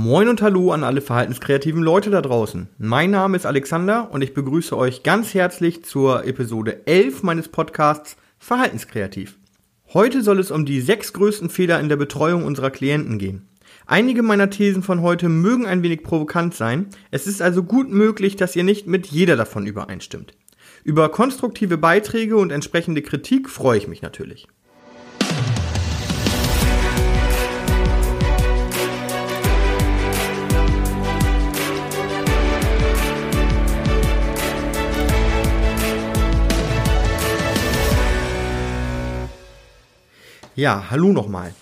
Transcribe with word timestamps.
Moin 0.00 0.28
und 0.28 0.40
Hallo 0.42 0.70
an 0.70 0.84
alle 0.84 1.00
verhaltenskreativen 1.00 1.82
Leute 1.82 2.10
da 2.10 2.22
draußen. 2.22 2.68
Mein 2.78 3.10
Name 3.10 3.36
ist 3.36 3.46
Alexander 3.46 4.12
und 4.12 4.22
ich 4.22 4.32
begrüße 4.32 4.76
euch 4.76 5.02
ganz 5.02 5.34
herzlich 5.34 5.84
zur 5.84 6.24
Episode 6.24 6.86
11 6.86 7.24
meines 7.24 7.48
Podcasts 7.48 8.16
Verhaltenskreativ. 8.38 9.40
Heute 9.92 10.22
soll 10.22 10.38
es 10.38 10.52
um 10.52 10.64
die 10.64 10.80
sechs 10.80 11.12
größten 11.14 11.50
Fehler 11.50 11.80
in 11.80 11.88
der 11.88 11.96
Betreuung 11.96 12.44
unserer 12.44 12.70
Klienten 12.70 13.18
gehen. 13.18 13.48
Einige 13.86 14.22
meiner 14.22 14.50
Thesen 14.50 14.84
von 14.84 15.02
heute 15.02 15.28
mögen 15.28 15.66
ein 15.66 15.82
wenig 15.82 16.04
provokant 16.04 16.54
sein. 16.54 16.86
Es 17.10 17.26
ist 17.26 17.42
also 17.42 17.64
gut 17.64 17.90
möglich, 17.90 18.36
dass 18.36 18.54
ihr 18.54 18.62
nicht 18.62 18.86
mit 18.86 19.08
jeder 19.08 19.34
davon 19.34 19.66
übereinstimmt. 19.66 20.32
Über 20.84 21.08
konstruktive 21.08 21.76
Beiträge 21.76 22.36
und 22.36 22.52
entsprechende 22.52 23.02
Kritik 23.02 23.50
freue 23.50 23.78
ich 23.78 23.88
mich 23.88 24.00
natürlich. 24.00 24.46
Ja, 40.58 40.86
hallo 40.90 41.12
nochmal. 41.12 41.54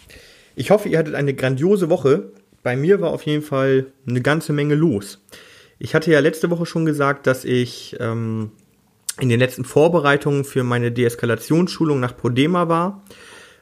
Ich 0.55 0.71
hoffe, 0.71 0.89
ihr 0.89 0.97
hattet 0.97 1.17
eine 1.17 1.35
grandiose 1.35 1.91
Woche. 1.91 2.33
Bei 2.63 2.77
mir 2.77 2.99
war 3.03 3.11
auf 3.11 3.25
jeden 3.25 3.43
Fall 3.43 3.89
eine 4.09 4.23
ganze 4.23 4.55
Menge 4.55 4.75
los. 4.75 5.23
Ich 5.79 5.95
hatte 5.95 6.11
ja 6.11 6.21
letzte 6.21 6.49
Woche 6.49 6.65
schon 6.65 6.87
gesagt, 6.87 7.27
dass 7.27 7.45
ich 7.45 7.95
ähm, 8.01 8.53
in 9.21 9.29
den 9.29 9.39
letzten 9.39 9.67
Vorbereitungen 9.67 10.45
für 10.45 10.65
meine 10.65 10.93
Deeskalationsschulung 10.93 12.01
nach 12.01 12.17
Prodema 12.17 12.71
war. 12.71 13.05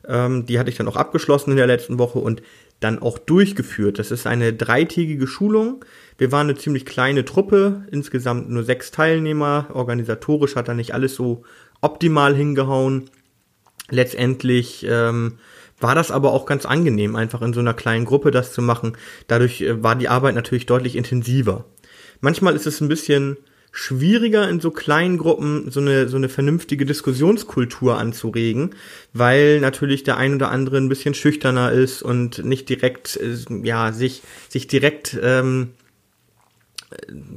Ähm, 0.07 0.47
die 0.47 0.61
hatte 0.61 0.71
ich 0.71 0.77
dann 0.77 0.87
auch 0.87 0.95
abgeschlossen 0.95 1.51
in 1.51 1.57
der 1.57 1.67
letzten 1.67 1.99
Woche 1.99 2.21
und 2.21 2.41
dann 2.79 3.03
auch 3.03 3.19
durchgeführt. 3.19 3.99
Das 3.99 4.13
ist 4.13 4.29
eine 4.29 4.53
dreitägige 4.53 5.27
Schulung. 5.27 5.85
Wir 6.17 6.31
waren 6.31 6.49
eine 6.49 6.57
ziemlich 6.57 6.87
kleine 6.87 7.25
Truppe, 7.25 7.89
insgesamt 7.91 8.51
nur 8.51 8.63
sechs 8.63 8.93
Teilnehmer. 8.93 9.67
Organisatorisch 9.73 10.55
hat 10.55 10.69
da 10.69 10.75
nicht 10.75 10.95
alles 10.95 11.17
so 11.17 11.43
optimal 11.81 12.37
hingehauen. 12.37 13.11
Letztendlich 13.91 14.87
ähm, 14.89 15.39
war 15.81 15.95
das 15.95 16.11
aber 16.11 16.33
auch 16.33 16.47
ganz 16.47 16.65
angenehm, 16.67 17.17
einfach 17.17 17.43
in 17.43 17.53
so 17.53 17.61
einer 17.61 17.75
kleinen 17.75 18.05
Gruppe 18.05 18.31
das 18.31 18.53
zu 18.53 18.63
machen. 18.63 18.97
Dadurch 19.27 19.61
äh, 19.61 19.83
war 19.83 19.97
die 19.97 20.09
Arbeit 20.09 20.35
natürlich 20.35 20.67
deutlich 20.67 20.97
intensiver. 20.97 21.67
Manchmal 22.21 22.55
ist 22.55 22.67
es 22.67 22.81
ein 22.81 22.89
bisschen 22.89 23.37
schwieriger 23.77 24.49
in 24.49 24.61
so 24.61 24.71
kleinen 24.71 25.19
Gruppen 25.19 25.69
so 25.69 25.81
eine 25.81 26.09
so 26.09 26.17
eine 26.17 26.29
vernünftige 26.29 26.87
Diskussionskultur 26.87 27.99
anzuregen, 27.99 28.71
weil 29.13 29.61
natürlich 29.61 30.05
der 30.05 30.17
ein 30.17 30.37
oder 30.37 30.51
andere 30.51 30.77
ein 30.77 30.89
bisschen 30.89 31.13
schüchterner 31.13 31.73
ist 31.73 32.01
und 32.01 32.45
nicht 32.45 32.69
direkt 32.69 33.17
äh, 33.17 33.37
ja 33.65 33.93
sich 33.93 34.23
sich 34.49 34.69
direkt 34.69 35.19
ähm, 35.21 35.71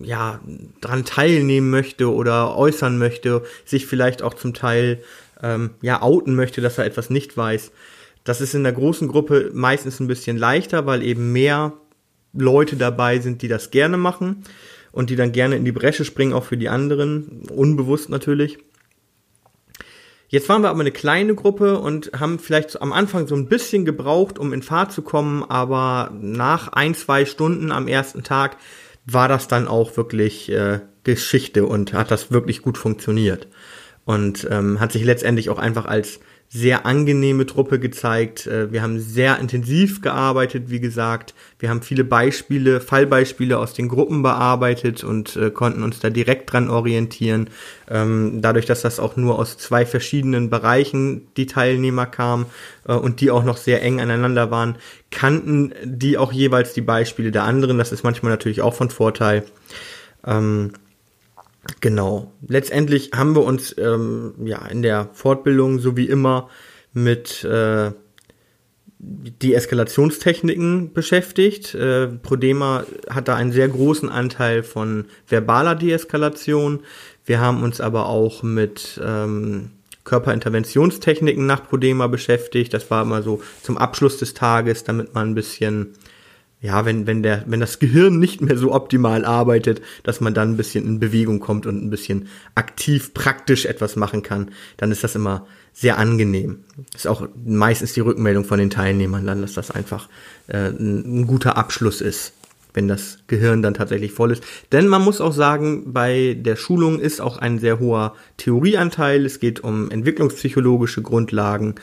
ja 0.03 0.39
dran 0.79 1.05
teilnehmen 1.05 1.71
möchte 1.71 2.13
oder 2.13 2.55
äußern 2.55 2.99
möchte, 2.99 3.43
sich 3.65 3.87
vielleicht 3.87 4.21
auch 4.21 4.35
zum 4.35 4.53
Teil 4.53 5.01
ähm, 5.41 5.71
ja 5.81 6.01
outen 6.01 6.35
möchte, 6.35 6.61
dass 6.61 6.77
er 6.77 6.85
etwas 6.85 7.09
nicht 7.09 7.35
weiß. 7.35 7.71
Das 8.23 8.41
ist 8.41 8.53
in 8.53 8.63
der 8.63 8.73
großen 8.73 9.07
Gruppe 9.07 9.51
meistens 9.53 9.99
ein 9.99 10.07
bisschen 10.07 10.37
leichter, 10.37 10.85
weil 10.85 11.03
eben 11.03 11.31
mehr 11.31 11.73
Leute 12.33 12.75
dabei 12.75 13.19
sind, 13.19 13.41
die 13.41 13.47
das 13.47 13.71
gerne 13.71 13.97
machen 13.97 14.43
und 14.91 15.09
die 15.09 15.15
dann 15.15 15.31
gerne 15.31 15.55
in 15.55 15.65
die 15.65 15.71
Bresche 15.71 16.05
springen, 16.05 16.33
auch 16.33 16.43
für 16.43 16.57
die 16.57 16.69
anderen, 16.69 17.43
unbewusst 17.49 18.09
natürlich. 18.09 18.57
Jetzt 20.29 20.49
waren 20.49 20.61
wir 20.61 20.69
aber 20.69 20.81
eine 20.81 20.91
kleine 20.91 21.35
Gruppe 21.35 21.79
und 21.79 22.11
haben 22.19 22.37
vielleicht 22.37 22.81
am 22.81 22.91
Anfang 22.91 23.27
so 23.27 23.35
ein 23.35 23.47
bisschen 23.47 23.85
gebraucht, 23.85 24.37
um 24.37 24.51
in 24.51 24.61
Fahrt 24.61 24.91
zu 24.91 25.01
kommen, 25.01 25.43
aber 25.43 26.11
nach 26.19 26.67
ein, 26.69 26.95
zwei 26.95 27.25
Stunden 27.25 27.71
am 27.71 27.87
ersten 27.87 28.23
Tag 28.23 28.57
war 29.05 29.29
das 29.29 29.47
dann 29.47 29.69
auch 29.69 29.95
wirklich 29.95 30.51
äh, 30.51 30.81
Geschichte 31.03 31.65
und 31.65 31.93
hat 31.93 32.11
das 32.11 32.29
wirklich 32.29 32.61
gut 32.61 32.77
funktioniert. 32.77 33.47
Und 34.07 34.47
ähm, 34.49 34.79
hat 34.79 34.93
sich 34.93 35.03
letztendlich 35.03 35.49
auch 35.49 35.59
einfach 35.59 35.83
als 35.83 36.21
sehr 36.47 36.85
angenehme 36.85 37.45
Truppe 37.45 37.77
gezeigt. 37.77 38.47
Äh, 38.47 38.71
wir 38.71 38.81
haben 38.81 39.01
sehr 39.01 39.37
intensiv 39.37 40.01
gearbeitet, 40.01 40.69
wie 40.69 40.79
gesagt. 40.79 41.33
Wir 41.59 41.69
haben 41.69 41.81
viele 41.81 42.05
Beispiele, 42.05 42.79
Fallbeispiele 42.79 43.57
aus 43.57 43.73
den 43.73 43.89
Gruppen 43.89 44.23
bearbeitet 44.23 45.03
und 45.03 45.35
äh, 45.35 45.51
konnten 45.51 45.83
uns 45.83 45.99
da 45.99 46.09
direkt 46.09 46.53
dran 46.53 46.69
orientieren. 46.69 47.49
Ähm, 47.89 48.39
dadurch, 48.41 48.65
dass 48.65 48.81
das 48.81 49.01
auch 49.01 49.17
nur 49.17 49.37
aus 49.37 49.57
zwei 49.57 49.85
verschiedenen 49.85 50.49
Bereichen 50.49 51.27
die 51.35 51.47
Teilnehmer 51.47 52.05
kamen 52.05 52.45
äh, 52.87 52.93
und 52.93 53.19
die 53.19 53.29
auch 53.29 53.43
noch 53.43 53.57
sehr 53.57 53.83
eng 53.83 53.99
aneinander 53.99 54.51
waren, 54.51 54.77
kannten 55.11 55.73
die 55.83 56.17
auch 56.17 56.31
jeweils 56.31 56.71
die 56.71 56.79
Beispiele 56.79 57.31
der 57.31 57.43
anderen. 57.43 57.77
Das 57.77 57.91
ist 57.91 58.05
manchmal 58.05 58.31
natürlich 58.31 58.61
auch 58.61 58.73
von 58.73 58.89
Vorteil. 58.89 59.43
Ähm, 60.25 60.71
Genau. 61.81 62.33
Letztendlich 62.47 63.11
haben 63.13 63.35
wir 63.35 63.43
uns 63.43 63.75
ähm, 63.77 64.33
ja 64.43 64.65
in 64.67 64.81
der 64.81 65.09
Fortbildung 65.13 65.79
so 65.79 65.97
wie 65.97 66.07
immer 66.07 66.49
mit 66.93 67.43
äh, 67.43 67.91
die 68.99 69.53
Eskalationstechniken 69.53 70.93
beschäftigt. 70.93 71.75
Äh, 71.75 72.07
Prodema 72.07 72.83
hat 73.09 73.27
da 73.27 73.35
einen 73.35 73.51
sehr 73.51 73.67
großen 73.67 74.09
Anteil 74.09 74.63
von 74.63 75.05
verbaler 75.27 75.75
Deeskalation. 75.75 76.79
Wir 77.25 77.39
haben 77.39 77.61
uns 77.61 77.79
aber 77.79 78.07
auch 78.07 78.41
mit 78.41 78.99
ähm, 79.03 79.71
Körperinterventionstechniken 80.03 81.45
nach 81.45 81.67
Prodema 81.67 82.07
beschäftigt. 82.07 82.73
Das 82.73 82.89
war 82.89 83.03
immer 83.03 83.21
so 83.21 83.41
zum 83.61 83.77
Abschluss 83.77 84.17
des 84.17 84.33
Tages, 84.33 84.83
damit 84.83 85.13
man 85.13 85.29
ein 85.29 85.35
bisschen 85.35 85.93
ja, 86.67 86.83
wenn, 86.83 87.07
wenn 87.07 87.23
der, 87.23 87.43
wenn 87.45 87.61
das 87.61 87.79
Gehirn 87.79 88.19
nicht 88.19 88.41
mehr 88.41 88.57
so 88.57 88.73
optimal 88.73 89.23
arbeitet, 89.23 89.81
dass 90.03 90.19
man 90.19 90.33
dann 90.33 90.51
ein 90.51 90.57
bisschen 90.57 90.85
in 90.85 90.99
Bewegung 90.99 91.39
kommt 91.39 91.65
und 91.65 91.81
ein 91.81 91.89
bisschen 91.89 92.27
aktiv, 92.55 93.13
praktisch 93.13 93.65
etwas 93.65 93.95
machen 93.95 94.21
kann, 94.21 94.51
dann 94.75 94.91
ist 94.91 95.01
das 95.01 95.15
immer 95.15 95.47
sehr 95.71 95.97
angenehm. 95.97 96.65
Ist 96.93 97.07
auch 97.07 97.25
meistens 97.45 97.93
die 97.93 98.01
Rückmeldung 98.01 98.43
von 98.43 98.59
den 98.59 98.69
Teilnehmern 98.69 99.25
dann, 99.25 99.41
dass 99.41 99.53
das 99.53 99.71
einfach 99.71 100.09
äh, 100.47 100.67
ein, 100.67 101.21
ein 101.21 101.27
guter 101.27 101.55
Abschluss 101.55 102.01
ist 102.01 102.33
wenn 102.73 102.87
das 102.87 103.17
Gehirn 103.25 103.63
dann 103.63 103.73
tatsächlich 103.73 104.11
voll 104.11 104.31
ist. 104.31 104.43
Denn 104.71 104.87
man 104.87 105.01
muss 105.01 105.19
auch 105.19 105.33
sagen, 105.33 105.93
bei 105.93 106.37
der 106.39 106.55
Schulung 106.55 106.99
ist 106.99 107.19
auch 107.21 107.39
ein 107.39 107.57
sehr 107.57 107.79
hoher 107.79 108.13
Theorieanteil. 108.37 109.25
Es 109.25 109.39
geht 109.39 109.61
um 109.61 109.89
entwicklungspsychologische 109.89 111.01
Grundlagen. 111.01 111.73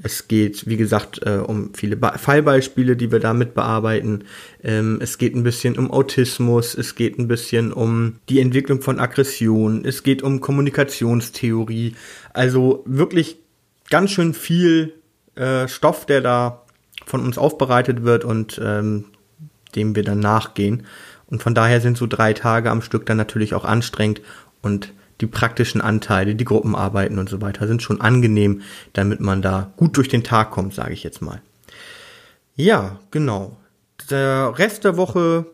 Es 0.00 0.28
geht, 0.28 0.68
wie 0.68 0.76
gesagt, 0.76 1.20
äh, 1.26 1.38
um 1.38 1.74
viele 1.74 1.96
Be 1.96 2.12
Fallbeispiele, 2.16 2.96
die 2.96 3.10
wir 3.10 3.18
damit 3.18 3.54
bearbeiten. 3.54 4.24
Ähm, 4.62 4.98
es 5.00 5.18
geht 5.18 5.34
ein 5.34 5.42
bisschen 5.42 5.76
um 5.76 5.90
Autismus, 5.90 6.74
es 6.74 6.94
geht 6.94 7.18
ein 7.18 7.26
bisschen 7.26 7.72
um 7.72 8.16
die 8.28 8.40
Entwicklung 8.40 8.80
von 8.80 9.00
Aggression, 9.00 9.84
es 9.84 10.04
geht 10.04 10.22
um 10.22 10.40
Kommunikationstheorie. 10.40 11.96
Also 12.32 12.84
wirklich 12.86 13.38
ganz 13.90 14.12
schön 14.12 14.34
viel 14.34 14.94
äh, 15.34 15.66
Stoff, 15.66 16.06
der 16.06 16.20
da 16.20 16.62
von 17.04 17.24
uns 17.24 17.36
aufbereitet 17.36 18.04
wird 18.04 18.24
und 18.24 18.60
ähm, 18.62 19.06
dem 19.74 19.96
wir 19.96 20.04
dann 20.04 20.20
nachgehen. 20.20 20.86
Und 21.26 21.42
von 21.42 21.54
daher 21.54 21.80
sind 21.80 21.98
so 21.98 22.06
drei 22.06 22.34
Tage 22.34 22.70
am 22.70 22.82
Stück 22.82 23.04
dann 23.06 23.16
natürlich 23.16 23.52
auch 23.52 23.64
anstrengend 23.64 24.22
und 24.62 24.92
die 25.20 25.26
praktischen 25.26 25.80
Anteile, 25.80 26.34
die 26.34 26.44
Gruppenarbeiten 26.44 27.18
und 27.18 27.28
so 27.28 27.40
weiter 27.40 27.66
sind 27.66 27.82
schon 27.82 28.00
angenehm, 28.00 28.62
damit 28.92 29.20
man 29.20 29.42
da 29.42 29.72
gut 29.76 29.96
durch 29.96 30.08
den 30.08 30.24
Tag 30.24 30.50
kommt, 30.50 30.74
sage 30.74 30.92
ich 30.92 31.02
jetzt 31.02 31.22
mal. 31.22 31.40
Ja, 32.54 32.98
genau. 33.10 33.56
Der 34.10 34.58
Rest 34.58 34.84
der 34.84 34.96
Woche 34.96 35.46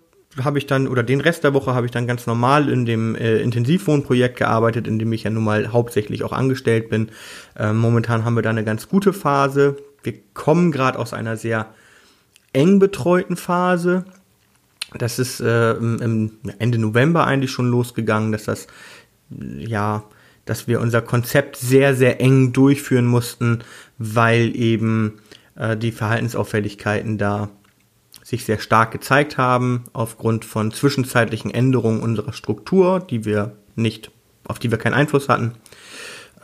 habe 0.43 0.59
ich 0.59 0.67
dann, 0.67 0.89
oder 0.89 1.03
den 1.03 1.21
Rest 1.21 1.45
der 1.45 1.55
Woche 1.55 1.75
habe 1.75 1.87
ich 1.87 1.93
dann 1.93 2.07
ganz 2.07 2.27
normal 2.27 2.69
in 2.69 2.87
dem 2.87 3.15
äh, 3.15 3.39
Intensivwohnprojekt 3.39 4.37
gearbeitet, 4.37 4.87
in 4.87 4.99
dem 4.99 5.13
ich 5.13 5.23
ja 5.23 5.31
nun 5.31 5.45
mal 5.45 5.73
hauptsächlich 5.73 6.25
auch 6.25 6.33
angestellt 6.33 6.89
bin. 6.89 7.11
Äh, 7.57 7.73
momentan 7.73 8.25
haben 8.25 8.35
wir 8.35 8.43
da 8.43 8.51
eine 8.51 8.65
ganz 8.65 8.89
gute 8.89 9.13
Phase. 9.13 9.77
Wir 10.03 10.15
kommen 10.35 10.73
gerade 10.73 10.99
aus 10.99 11.13
einer 11.13 11.37
sehr 11.37 11.67
eng 12.53 12.79
betreuten 12.79 13.37
Phase. 13.37 14.05
Das 14.97 15.19
ist 15.19 15.41
äh, 15.41 15.73
im 15.73 16.31
Ende 16.59 16.79
November 16.79 17.27
eigentlich 17.27 17.51
schon 17.51 17.69
losgegangen, 17.69 18.33
dass 18.33 18.45
das 18.45 18.67
ja, 19.59 20.05
dass 20.45 20.69
wir 20.69 20.81
unser 20.81 21.03
Konzept 21.03 21.57
sehr, 21.57 21.95
sehr 21.95 22.21
eng 22.21 22.53
durchführen 22.53 23.07
mussten, 23.07 23.61
weil 23.99 24.55
eben 24.57 25.21
äh, 25.57 25.77
die 25.77 25.93
Verhaltensauffälligkeiten 25.93 27.19
da 27.19 27.51
sich 28.23 28.45
sehr 28.45 28.59
stark 28.59 28.91
gezeigt 28.91 29.37
haben, 29.37 29.85
aufgrund 29.93 30.45
von 30.45 30.73
zwischenzeitlichen 30.73 31.51
Änderungen 31.51 32.01
unserer 32.01 32.33
Struktur, 32.33 33.01
die 33.01 33.25
wir 33.25 33.57
nicht, 33.77 34.11
auf 34.47 34.59
die 34.59 34.71
wir 34.71 34.79
keinen 34.79 34.95
Einfluss 34.95 35.29
hatten, 35.29 35.53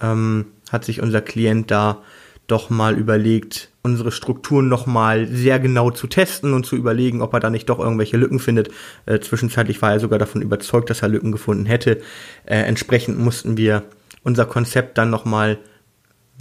ähm, 0.01 0.47
hat 0.71 0.85
sich 0.85 1.01
unser 1.01 1.21
Klient 1.21 1.71
da 1.71 2.03
doch 2.51 2.71
mal 2.71 2.99
überlegt, 2.99 3.71
unsere 3.83 4.13
Strukturen 4.13 4.69
noch 4.69 4.87
mal 4.87 5.27
sehr 5.27 5.59
genau 5.59 5.91
zu 5.91 6.07
testen 6.07 6.53
und 6.53 6.67
zu 6.67 6.77
überlegen, 6.77 7.23
ob 7.23 7.33
er 7.33 7.41
da 7.41 7.51
nicht 7.51 7.69
doch 7.69 7.79
irgendwelche 7.79 8.17
Lücken 8.17 8.39
findet. 8.39 8.71
Äh, 9.07 9.21
zwischenzeitlich 9.21 9.81
war 9.83 9.93
er 9.93 10.01
sogar 10.01 10.19
davon 10.19 10.43
überzeugt, 10.43 10.91
dass 10.91 11.03
er 11.03 11.09
Lücken 11.09 11.33
gefunden 11.33 11.67
hätte. 11.67 12.01
Äh, 12.45 12.57
entsprechend 12.63 13.19
mussten 13.19 13.57
wir 13.57 13.85
unser 14.23 14.47
Konzept 14.47 14.99
dann 14.99 15.11
noch 15.11 15.25
mal 15.25 15.59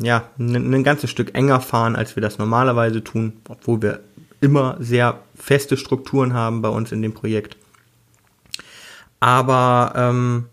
ja, 0.01 0.29
ein, 0.37 0.73
ein 0.73 0.83
ganzes 0.83 1.09
Stück 1.09 1.35
enger 1.35 1.61
fahren, 1.61 1.95
als 1.95 2.15
wir 2.15 2.21
das 2.21 2.37
normalerweise 2.37 3.03
tun, 3.03 3.33
obwohl 3.47 3.81
wir 3.81 3.99
immer 4.41 4.77
sehr 4.79 5.21
feste 5.35 5.77
Strukturen 5.77 6.33
haben 6.33 6.61
bei 6.61 6.69
uns 6.69 6.91
in 6.91 7.01
dem 7.01 7.13
Projekt. 7.13 7.57
Aber 9.19 9.93
ähm, 9.95 10.45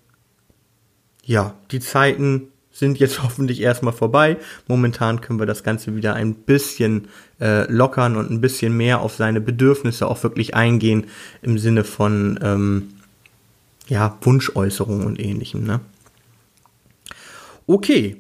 ja, 1.25 1.55
die 1.70 1.81
Zeiten 1.81 2.49
sind 2.78 2.99
jetzt 2.99 3.23
hoffentlich 3.23 3.61
erstmal 3.61 3.93
vorbei. 3.93 4.37
Momentan 4.69 5.20
können 5.20 5.38
wir 5.38 5.46
das 5.46 5.62
Ganze 5.62 5.96
wieder 5.96 6.14
ein 6.14 6.34
bisschen 6.34 7.08
äh, 7.40 7.70
lockern 7.70 8.17
und 8.17 8.31
ein 8.31 8.40
bisschen 8.40 8.76
mehr 8.76 9.00
auf 9.00 9.14
seine 9.14 9.40
Bedürfnisse 9.40 10.06
auch 10.06 10.23
wirklich 10.23 10.55
eingehen 10.55 11.06
im 11.43 11.58
Sinne 11.58 11.84
von 11.84 12.38
ähm, 12.43 12.88
ja, 13.88 14.17
Wunschäußerungen 14.20 15.06
und 15.06 15.20
ähnlichem. 15.20 15.64
Ne? 15.64 15.81
Okay, 17.67 18.17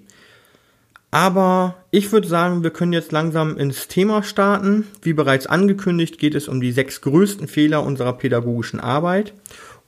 aber 1.10 1.76
ich 1.90 2.12
würde 2.12 2.28
sagen, 2.28 2.62
wir 2.62 2.70
können 2.70 2.92
jetzt 2.92 3.12
langsam 3.12 3.56
ins 3.56 3.88
Thema 3.88 4.22
starten. 4.22 4.86
Wie 5.02 5.12
bereits 5.12 5.46
angekündigt, 5.46 6.18
geht 6.18 6.34
es 6.34 6.46
um 6.46 6.60
die 6.60 6.72
sechs 6.72 7.00
größten 7.00 7.48
Fehler 7.48 7.82
unserer 7.84 8.12
pädagogischen 8.12 8.80
Arbeit. 8.80 9.32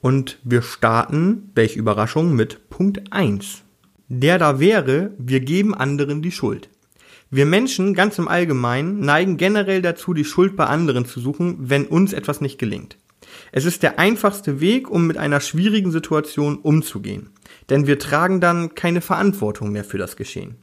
Und 0.01 0.39
wir 0.43 0.63
starten, 0.63 1.51
welche 1.55 1.79
Überraschung, 1.79 2.35
mit 2.35 2.71
Punkt 2.71 3.13
1. 3.13 3.63
Der 4.09 4.39
da 4.39 4.59
wäre, 4.59 5.13
wir 5.19 5.41
geben 5.41 5.75
anderen 5.75 6.23
die 6.23 6.33
Schuld. 6.33 6.71
Wir 7.31 7.45
Menschen 7.45 7.93
ganz 7.93 8.19
im 8.19 8.27
Allgemeinen 8.27 9.01
neigen 9.01 9.37
generell 9.37 9.83
dazu, 9.83 10.15
die 10.15 10.25
Schuld 10.25 10.57
bei 10.57 10.65
anderen 10.65 11.05
zu 11.05 11.21
suchen, 11.21 11.57
wenn 11.61 11.85
uns 11.85 12.15
etwas 12.15 12.41
nicht 12.41 12.59
gelingt. 12.59 12.97
Es 13.53 13.67
ist 13.67 13.83
der 13.83 13.99
einfachste 13.99 14.61
Weg, 14.61 14.91
um 14.91 15.07
mit 15.07 15.19
einer 15.19 15.41
schwierigen 15.41 15.91
Situation 15.91 16.57
umzugehen, 16.57 17.29
denn 17.69 17.87
wir 17.87 17.99
tragen 17.99 18.41
dann 18.41 18.75
keine 18.75 19.03
Verantwortung 19.03 19.73
mehr 19.73 19.85
für 19.85 19.99
das 19.99 20.17
Geschehen. 20.17 20.57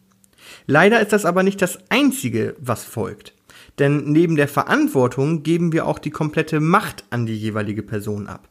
Leider 0.66 1.00
ist 1.00 1.14
das 1.14 1.26
aber 1.26 1.44
nicht 1.44 1.62
das 1.62 1.78
Einzige, 1.90 2.56
was 2.60 2.84
folgt, 2.84 3.36
denn 3.78 4.12
neben 4.12 4.36
der 4.36 4.48
Verantwortung 4.48 5.44
geben 5.44 5.72
wir 5.72 5.86
auch 5.86 6.00
die 6.00 6.10
komplette 6.10 6.60
Macht 6.60 7.04
an 7.12 7.28
die 7.28 7.38
jeweilige 7.38 7.84
Person 7.84 8.26
ab. 8.26 8.50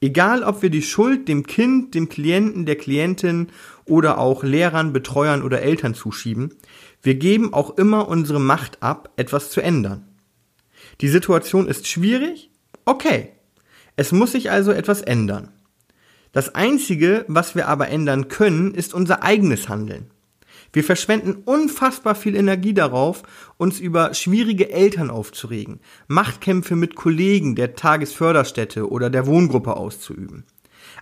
Egal, 0.00 0.42
ob 0.42 0.62
wir 0.62 0.70
die 0.70 0.82
Schuld 0.82 1.28
dem 1.28 1.44
Kind, 1.44 1.94
dem 1.94 2.08
Klienten, 2.08 2.66
der 2.66 2.76
Klientin 2.76 3.48
oder 3.88 4.18
auch 4.18 4.42
Lehrern, 4.42 4.92
Betreuern 4.92 5.42
oder 5.42 5.62
Eltern 5.62 5.94
zuschieben, 5.94 6.54
wir 7.02 7.14
geben 7.14 7.52
auch 7.52 7.76
immer 7.76 8.08
unsere 8.08 8.40
Macht 8.40 8.82
ab, 8.82 9.10
etwas 9.16 9.50
zu 9.50 9.60
ändern. 9.60 10.08
Die 11.00 11.08
Situation 11.08 11.68
ist 11.68 11.86
schwierig? 11.86 12.50
Okay. 12.84 13.32
Es 13.96 14.12
muss 14.12 14.32
sich 14.32 14.50
also 14.50 14.72
etwas 14.72 15.02
ändern. 15.02 15.50
Das 16.32 16.54
Einzige, 16.54 17.24
was 17.26 17.54
wir 17.54 17.68
aber 17.68 17.88
ändern 17.88 18.28
können, 18.28 18.74
ist 18.74 18.94
unser 18.94 19.22
eigenes 19.22 19.68
Handeln. 19.68 20.10
Wir 20.72 20.84
verschwenden 20.84 21.42
unfassbar 21.44 22.14
viel 22.14 22.36
Energie 22.36 22.74
darauf, 22.74 23.22
uns 23.56 23.80
über 23.80 24.12
schwierige 24.12 24.70
Eltern 24.70 25.10
aufzuregen, 25.10 25.80
Machtkämpfe 26.08 26.76
mit 26.76 26.94
Kollegen 26.94 27.54
der 27.54 27.74
Tagesförderstätte 27.74 28.90
oder 28.90 29.08
der 29.08 29.26
Wohngruppe 29.26 29.76
auszuüben. 29.76 30.44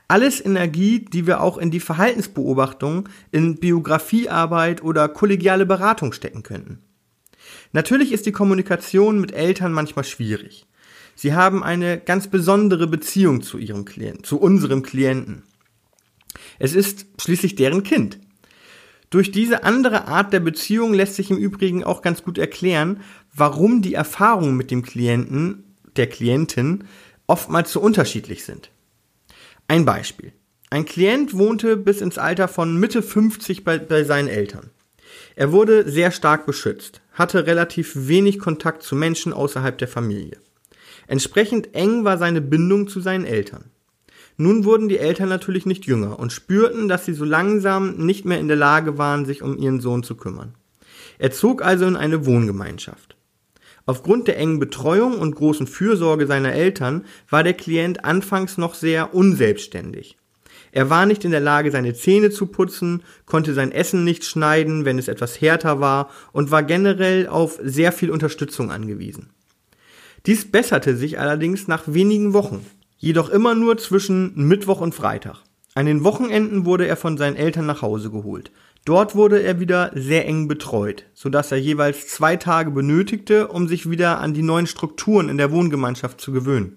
Alles 0.09 0.45
Energie, 0.45 1.05
die 1.05 1.27
wir 1.27 1.41
auch 1.41 1.59
in 1.59 1.71
die 1.71 1.81
Verhaltensbeobachtung, 1.81 3.09
in 3.33 3.57
Biografiearbeit 3.57 4.83
oder 4.83 5.09
kollegiale 5.09 5.67
Beratung 5.67 6.13
stecken 6.13 6.45
könnten. 6.45 6.79
Natürlich 7.73 8.13
ist 8.13 8.27
die 8.27 8.33
Kommunikation 8.33 9.21
mit 9.21 9.33
Eltern 9.33 9.73
manchmal 9.73 10.05
schwierig. 10.05 10.67
Sie 11.17 11.35
haben 11.35 11.65
eine 11.65 11.99
ganz 11.99 12.29
besondere 12.29 12.87
Beziehung 12.87 13.43
zu 13.43 13.59
ihrem 13.59 13.85
Klienten, 13.85 14.23
zu 14.23 14.39
unserem 14.39 14.83
Klienten. 14.83 15.43
Es 16.59 16.75
ist 16.75 17.07
schließlich 17.19 17.57
deren 17.57 17.83
Kind. 17.83 18.21
Durch 19.11 19.31
diese 19.31 19.65
andere 19.65 20.09
Art 20.09 20.33
der 20.33 20.41
Beziehung 20.41 20.93
lässt 20.93 21.15
sich 21.15 21.31
im 21.31 21.39
Übrigen 21.39 21.85
auch 21.85 22.03
ganz 22.03 22.23
gut 22.23 22.39
erklären, 22.39 23.01
warum 23.35 23.81
die 23.83 23.95
Erfahrungen 23.95 24.57
mit 24.57 24.71
dem 24.71 24.83
Klienten, 24.83 25.65
der 25.97 26.09
Klientin, 26.09 26.85
oftmals 27.27 27.73
so 27.73 27.81
unterschiedlich 27.81 28.45
sind. 28.45 28.71
Ein 29.69 29.85
Beispiel. 29.85 30.33
Ein 30.71 30.85
Klient 30.85 31.37
wohnte 31.37 31.77
bis 31.77 32.01
ins 32.01 32.19
Alter 32.19 32.47
von 32.47 32.79
Mitte 32.79 33.03
50 33.03 33.65
bei, 33.65 33.79
bei 33.79 34.05
seinen 34.05 34.29
Eltern. 34.29 34.71
Er 35.35 35.51
wurde 35.51 35.91
sehr 35.91 36.13
stark 36.13 36.47
beschützt, 36.47 37.01
hatte 37.13 37.47
relativ 37.47 37.93
wenig 37.95 38.39
Kontakt 38.39 38.83
zu 38.83 38.95
Menschen 38.95 39.33
außerhalb 39.33 39.77
der 39.77 39.89
Familie. 39.89 40.39
Entsprechend 41.09 41.75
eng 41.75 42.05
war 42.05 42.17
seine 42.17 42.41
Bindung 42.41 42.89
zu 42.89 43.01
seinen 43.01 43.25
Eltern. 43.25 43.71
Nun 44.37 44.65
wurden 44.65 44.89
die 44.89 44.99
Eltern 44.99 45.29
natürlich 45.29 45.67
nicht 45.67 45.87
jünger 45.87 46.19
und 46.19 46.33
spürten, 46.33 46.89
dass 46.89 47.05
sie 47.05 47.15
so 47.15 47.25
langsam 47.25 47.97
nicht 47.97 48.25
mehr 48.25 48.39
in 48.39 48.49
der 48.49 48.57
Lage 48.57 48.99
waren, 48.99 49.25
sich 49.25 49.43
um 49.43 49.57
ihren 49.59 49.81
Sohn 49.81 50.03
zu 50.03 50.15
kümmern. 50.15 50.55
Er 51.19 51.33
zog 51.33 51.63
also 51.63 51.87
in 51.87 51.97
eine 51.97 52.27
Wohngemeinschaft. 52.27 53.16
Aufgrund 53.87 54.27
der 54.27 54.37
engen 54.37 54.59
Betreuung 54.59 55.19
und 55.19 55.37
großen 55.37 55.69
Fürsorge 55.69 56.27
seiner 56.27 56.53
Eltern 56.53 57.05
war 57.31 57.45
der 57.45 57.55
Klient 57.55 58.05
anfangs 58.05 58.59
noch 58.59 58.75
sehr 58.75 59.15
unselbstständig. 59.15 60.17
Er 60.73 60.91
war 60.91 61.07
nicht 61.07 61.25
in 61.25 61.31
der 61.31 61.41
Lage, 61.41 61.71
seine 61.71 61.95
Zähne 61.95 62.31
zu 62.31 62.47
putzen, 62.47 63.03
konnte 63.25 63.55
sein 63.55 63.73
Essen 63.73 64.05
nicht 64.05 64.25
schneiden, 64.25 64.85
wenn 64.85 64.99
es 64.99 65.09
etwas 65.09 65.41
härter 65.41 65.81
war 65.81 66.11
und 66.33 66.51
war 66.51 66.65
generell 66.65 67.29
auf 67.29 67.59
sehr 67.63 67.93
viel 67.93 68.11
Unterstützung 68.11 68.71
angewiesen. 68.71 69.31
Dies 70.27 70.51
besserte 70.51 70.97
sich 70.97 71.21
allerdings 71.21 71.69
nach 71.69 71.85
wenigen 71.87 72.33
Wochen 72.33 72.67
jedoch 72.99 73.31
immer 73.31 73.55
nur 73.55 73.79
zwischen 73.79 74.33
Mittwoch 74.35 74.81
und 74.81 74.95
Freitag. 74.95 75.45
An 75.75 75.87
den 75.87 76.03
Wochenenden 76.03 76.65
wurde 76.65 76.87
er 76.87 76.97
von 76.97 77.17
seinen 77.17 77.37
Eltern 77.37 77.67
nach 77.67 77.83
Hause 77.83 78.11
geholt. 78.11 78.51
Dort 78.87 79.17
wurde 79.17 79.43
er 79.43 79.59
wieder 79.59 79.91
sehr 79.97 80.27
eng 80.27 80.47
betreut, 80.47 81.07
so 81.13 81.29
dass 81.29 81.51
er 81.51 81.59
jeweils 81.59 82.07
zwei 82.07 82.37
Tage 82.37 82.71
benötigte, 82.71 83.49
um 83.49 83.67
sich 83.67 83.91
wieder 83.91 84.21
an 84.21 84.33
die 84.33 84.45
neuen 84.45 84.69
Strukturen 84.69 85.29
in 85.29 85.39
der 85.39 85.51
Wohngemeinschaft 85.51 86.21
zu 86.21 86.31
gewöhnen. 86.31 86.77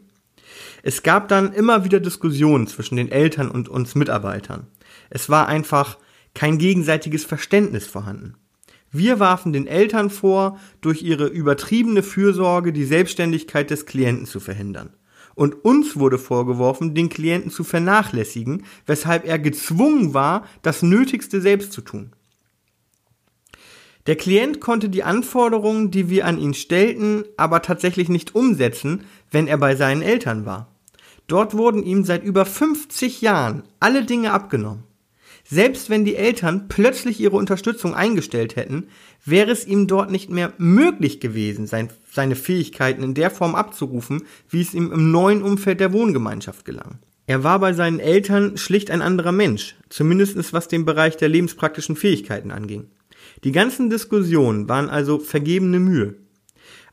Es 0.82 1.04
gab 1.04 1.28
dann 1.28 1.54
immer 1.54 1.86
wieder 1.86 2.00
Diskussionen 2.00 2.66
zwischen 2.66 2.96
den 2.96 3.12
Eltern 3.12 3.52
und 3.52 3.70
uns 3.70 3.94
Mitarbeitern. 3.94 4.66
Es 5.12 5.30
war 5.30 5.48
einfach 5.48 6.00
kein 6.34 6.58
gegenseitiges 6.58 7.26
Verständnis 7.26 7.86
vorhanden. 7.86 8.34
Wir 8.92 9.20
warfen 9.20 9.54
den 9.54 9.68
Eltern 9.68 10.10
vor, 10.10 10.60
durch 10.82 11.04
ihre 11.04 11.28
übertriebene 11.28 12.02
Fürsorge 12.02 12.74
die 12.74 12.86
Selbstständigkeit 12.86 13.70
des 13.70 13.86
Klienten 13.86 14.26
zu 14.26 14.40
verhindern 14.40 14.96
und 15.40 15.64
uns 15.64 15.98
wurde 15.98 16.18
vorgeworfen, 16.18 16.94
den 16.94 17.08
Klienten 17.08 17.50
zu 17.50 17.64
vernachlässigen, 17.64 18.66
weshalb 18.86 19.26
er 19.26 19.40
gezwungen 19.40 20.14
war, 20.14 20.46
das 20.64 20.82
Nötigste 20.82 21.40
selbst 21.40 21.72
zu 21.72 21.80
tun. 21.80 22.12
Der 24.06 24.18
Klient 24.18 24.60
konnte 24.60 24.90
die 24.90 25.04
Anforderungen, 25.04 25.92
die 25.92 26.10
wir 26.10 26.26
an 26.26 26.40
ihn 26.40 26.54
stellten, 26.54 27.24
aber 27.38 27.62
tatsächlich 27.62 28.10
nicht 28.10 28.36
umsetzen, 28.36 29.06
wenn 29.32 29.48
er 29.48 29.58
bei 29.58 29.78
seinen 29.78 30.02
Eltern 30.02 30.46
war. 30.46 30.76
Dort 31.28 31.56
wurden 31.56 31.84
ihm 31.84 32.04
seit 32.04 32.26
über 32.26 32.44
50 32.44 33.22
Jahren 33.22 33.64
alle 33.80 34.04
Dinge 34.04 34.34
abgenommen. 34.34 34.84
Selbst 35.46 35.90
wenn 35.90 36.04
die 36.04 36.18
Eltern 36.18 36.68
plötzlich 36.68 37.22
ihre 37.22 37.38
Unterstützung 37.38 37.96
eingestellt 37.96 38.58
hätten, 38.58 38.90
wäre 39.24 39.52
es 39.52 39.66
ihm 39.66 39.88
dort 39.88 40.12
nicht 40.12 40.30
mehr 40.30 40.52
möglich 40.58 41.22
gewesen, 41.22 41.66
sein, 41.66 41.90
seine 42.12 42.36
Fähigkeiten 42.36 43.04
in 43.04 43.14
der 43.14 43.32
Form 43.32 43.56
abzurufen, 43.56 44.24
wie 44.50 44.62
es 44.62 44.74
ihm 44.74 44.92
im 44.92 45.12
neuen 45.12 45.44
Umfeld 45.44 45.80
der 45.80 45.94
Wohngemeinschaft 45.94 46.66
gelang. 46.66 47.00
Er 47.28 47.44
war 47.44 47.60
bei 47.60 47.74
seinen 47.74 48.00
Eltern 48.00 48.58
schlicht 48.58 48.90
ein 48.90 49.04
anderer 49.04 49.32
Mensch, 49.32 49.76
zumindest 49.90 50.52
was 50.52 50.68
den 50.68 50.86
Bereich 50.86 51.16
der 51.16 51.30
lebenspraktischen 51.30 51.96
Fähigkeiten 51.96 52.50
anging. 52.50 52.88
Die 53.44 53.52
ganzen 53.52 53.90
Diskussionen 53.90 54.68
waren 54.68 54.90
also 54.90 55.20
vergebene 55.20 55.80
Mühe. 55.80 56.16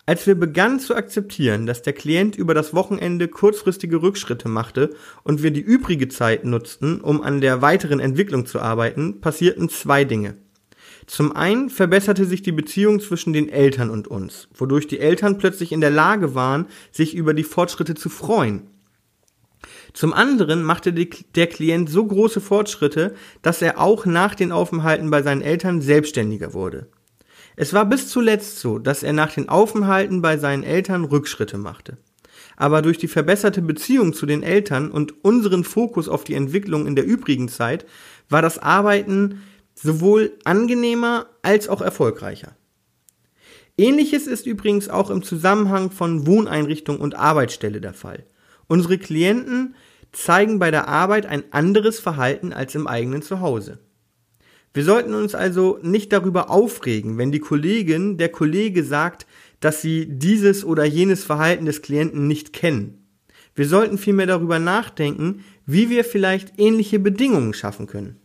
Als 0.08 0.26
wir 0.26 0.37
begannen 0.37 0.78
zu 0.78 0.94
akzeptieren, 0.94 1.66
dass 1.66 1.82
der 1.82 1.92
Klient 1.92 2.37
über 2.37 2.54
das 2.54 2.75
Wochenende 2.75 3.26
kurzfristige 3.26 4.02
Rückschritte 4.02 4.49
machte 4.49 4.90
und 5.25 5.42
wir 5.42 5.50
die 5.50 5.61
übrige 5.61 6.08
Zeit 6.08 6.44
nutzten, 6.44 7.00
um 7.00 7.23
an 7.23 7.40
der 7.40 7.61
weiteren 7.62 7.99
Entwicklung 7.99 8.46
zu 8.46 8.61
arbeiten, 8.61 9.20
passierten 9.20 9.68
zwei 9.68 10.04
Dinge. 10.04 10.35
Zum 11.06 11.34
einen 11.36 11.70
verbesserte 11.70 12.25
sich 12.25 12.42
die 12.42 12.52
Beziehung 12.52 13.00
zwischen 13.00 13.32
den 13.32 13.48
Eltern 13.48 13.90
und 13.90 14.08
uns, 14.08 14.48
wodurch 14.54 14.88
die 14.88 14.98
Eltern 14.98 15.38
plötzlich 15.38 15.70
in 15.72 15.80
der 15.80 15.90
Lage 15.90 16.34
waren, 16.34 16.66
sich 16.90 17.14
über 17.14 17.32
die 17.32 17.44
Fortschritte 17.44 17.94
zu 17.94 18.08
freuen. 18.08 18.62
Zum 19.92 20.12
anderen 20.12 20.62
machte 20.62 20.92
der 20.92 21.46
Klient 21.46 21.88
so 21.88 22.04
große 22.04 22.40
Fortschritte, 22.40 23.14
dass 23.42 23.62
er 23.62 23.80
auch 23.80 24.04
nach 24.04 24.34
den 24.34 24.52
Aufenthalten 24.52 25.10
bei 25.10 25.22
seinen 25.22 25.42
Eltern 25.42 25.80
selbstständiger 25.80 26.52
wurde. 26.52 26.88
Es 27.56 27.72
war 27.72 27.86
bis 27.86 28.08
zuletzt 28.08 28.58
so, 28.58 28.78
dass 28.78 29.02
er 29.02 29.14
nach 29.14 29.32
den 29.32 29.48
Aufenthalten 29.48 30.20
bei 30.20 30.36
seinen 30.36 30.64
Eltern 30.64 31.04
Rückschritte 31.04 31.56
machte. 31.56 31.96
Aber 32.56 32.82
durch 32.82 32.98
die 32.98 33.08
verbesserte 33.08 33.62
Beziehung 33.62 34.12
zu 34.12 34.26
den 34.26 34.42
Eltern 34.42 34.90
und 34.90 35.25
unseren 35.25 35.64
Fokus 35.64 36.08
auf 36.08 36.25
die 36.25 36.34
Entwicklung 36.34 36.86
in 36.86 36.96
der 36.96 37.06
übrigen 37.06 37.48
Zeit 37.48 37.86
war 38.28 38.42
das 38.42 38.58
Arbeiten 38.58 39.42
sowohl 39.76 40.33
angenehmer 40.45 41.26
als 41.42 41.68
auch 41.68 41.80
erfolgreicher. 41.80 42.56
Ähnliches 43.78 44.26
ist 44.26 44.47
übrigens 44.47 44.88
auch 44.88 45.11
im 45.11 45.23
Zusammenhang 45.23 45.90
von 45.90 46.26
Wohneinrichtung 46.26 46.99
und 46.99 47.14
Arbeitsstelle 47.14 47.80
der 47.80 47.92
Fall. 47.92 48.25
Unsere 48.66 48.99
Klienten 48.99 49.76
zeigen 50.12 50.59
bei 50.59 50.71
der 50.71 50.88
Arbeit 50.88 51.26
ein 51.26 51.45
anderes 51.52 52.00
Verhalten 52.00 52.54
als 52.54 52.75
im 52.75 52.87
eigenen 52.87 53.21
Zuhause. 53.21 53.78
Wir 54.73 54.85
sollten 54.85 55.14
uns 55.14 55.35
also 55.35 55.78
nicht 55.83 56.12
darüber 56.12 56.50
aufregen, 56.50 57.18
wenn 57.18 57.33
die 57.33 57.38
Kollegin, 57.38 58.16
der 58.16 58.30
Kollege 58.30 58.83
sagt, 58.83 59.26
dass 59.61 59.83
sie 59.83 60.06
dieses 60.06 60.64
oder 60.64 60.85
jenes 60.85 61.25
Verhalten 61.25 61.66
des 61.66 61.83
Klienten 61.83 62.26
nicht 62.26 62.52
kennen. 62.52 63.06
Wir 63.54 63.66
sollten 63.66 63.97
vielmehr 63.97 64.26
darüber 64.26 64.59
nachdenken, 64.59 65.45
wie 65.64 65.88
wir 65.88 66.04
vielleicht 66.04 66.59
ähnliche 66.59 66.99
Bedingungen 66.99 67.54
schaffen 67.54 67.87
können. 67.87 68.21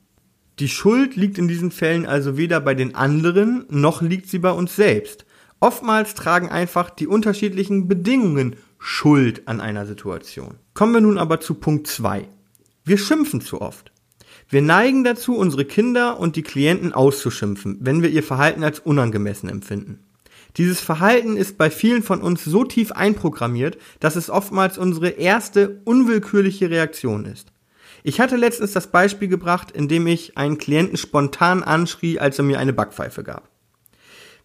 Die 0.62 0.70
Schuld 0.70 1.16
liegt 1.16 1.40
in 1.40 1.48
diesen 1.48 1.72
Fällen 1.72 2.06
also 2.06 2.38
weder 2.38 2.60
bei 2.60 2.76
den 2.76 2.94
anderen, 2.94 3.66
noch 3.70 4.04
liegt 4.04 4.28
sie 4.28 4.38
bei 4.38 4.52
uns 4.52 4.76
selbst. 4.76 5.26
Oftmals 5.60 6.14
tragen 6.14 6.50
einfach 6.50 6.92
die 6.92 7.08
unterschiedlichen 7.08 7.88
Bedingungen 7.88 8.58
Schuld 8.78 9.48
an 9.48 9.60
einer 9.60 9.88
Situation. 9.88 10.60
Kommen 10.76 10.94
wir 10.94 11.02
nun 11.02 11.18
aber 11.18 11.40
zu 11.40 11.56
Punkt 11.56 11.88
2. 11.88 12.28
Wir 12.86 13.00
schimpfen 13.00 13.42
zu 13.42 13.60
oft. 13.60 13.92
Wir 14.50 14.62
neigen 14.62 15.04
dazu, 15.04 15.36
unsere 15.36 15.66
Kinder 15.66 16.20
und 16.20 16.36
die 16.36 16.44
Klienten 16.44 16.94
auszuschimpfen, 16.94 17.80
wenn 17.82 18.04
wir 18.04 18.12
ihr 18.12 18.22
Verhalten 18.22 18.64
als 18.64 18.78
unangemessen 18.78 19.50
empfinden. 19.50 20.04
Dieses 20.58 20.80
Verhalten 20.80 21.38
ist 21.38 21.58
bei 21.58 21.72
vielen 21.72 22.04
von 22.04 22.22
uns 22.22 22.46
so 22.46 22.66
tief 22.66 22.92
einprogrammiert, 22.92 23.80
dass 24.00 24.16
es 24.16 24.30
oftmals 24.30 24.78
unsere 24.78 25.10
erste 25.10 25.82
unwillkürliche 25.86 26.70
Reaktion 26.70 27.26
ist. 27.26 27.51
Ich 28.04 28.20
hatte 28.20 28.36
letztens 28.36 28.72
das 28.72 28.88
Beispiel 28.88 29.28
gebracht, 29.28 29.72
in 29.72 29.88
dem 29.88 30.08
ich 30.08 30.38
einen 30.38 30.58
Klienten 30.58 30.98
spontan 30.98 31.64
anschrie, 31.64 32.20
als 32.20 32.40
er 32.40 32.46
mir 32.46 32.60
eine 32.60 32.74
Backpfeife 32.74 33.24
gab. 33.24 33.50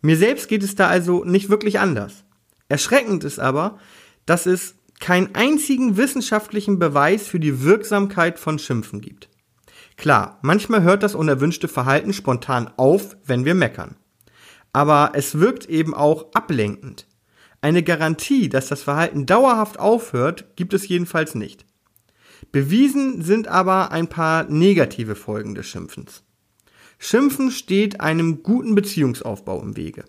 Mir 0.02 0.16
selbst 0.16 0.48
geht 0.48 0.62
es 0.62 0.74
da 0.74 0.88
also 0.88 1.24
nicht 1.24 1.48
wirklich 1.48 1.80
anders. 1.80 2.24
Erschreckend 2.68 3.24
ist 3.24 3.38
aber, 3.38 3.78
dass 4.26 4.46
es 4.46 4.74
keinen 5.00 5.34
einzigen 5.34 5.96
wissenschaftlichen 5.96 6.78
Beweis 6.78 7.26
für 7.26 7.40
die 7.40 7.62
Wirksamkeit 7.62 8.38
von 8.38 8.58
Schimpfen 8.58 9.00
gibt. 9.00 9.28
Klar, 9.96 10.38
manchmal 10.42 10.82
hört 10.82 11.02
das 11.02 11.14
unerwünschte 11.14 11.68
Verhalten 11.68 12.12
spontan 12.12 12.70
auf, 12.76 13.16
wenn 13.24 13.44
wir 13.44 13.54
meckern. 13.54 13.96
Aber 14.72 15.12
es 15.14 15.38
wirkt 15.38 15.66
eben 15.66 15.94
auch 15.94 16.32
ablenkend. 16.34 17.06
Eine 17.62 17.82
Garantie, 17.82 18.48
dass 18.48 18.68
das 18.68 18.82
Verhalten 18.82 19.24
dauerhaft 19.24 19.78
aufhört, 19.78 20.56
gibt 20.56 20.74
es 20.74 20.86
jedenfalls 20.86 21.34
nicht. 21.34 21.64
Bewiesen 22.52 23.22
sind 23.22 23.48
aber 23.48 23.92
ein 23.92 24.08
paar 24.08 24.44
negative 24.44 25.14
Folgen 25.14 25.54
des 25.54 25.66
Schimpfens. 25.66 26.22
Schimpfen 26.98 27.50
steht 27.50 28.00
einem 28.00 28.42
guten 28.42 28.74
Beziehungsaufbau 28.74 29.60
im 29.62 29.76
Wege. 29.76 30.04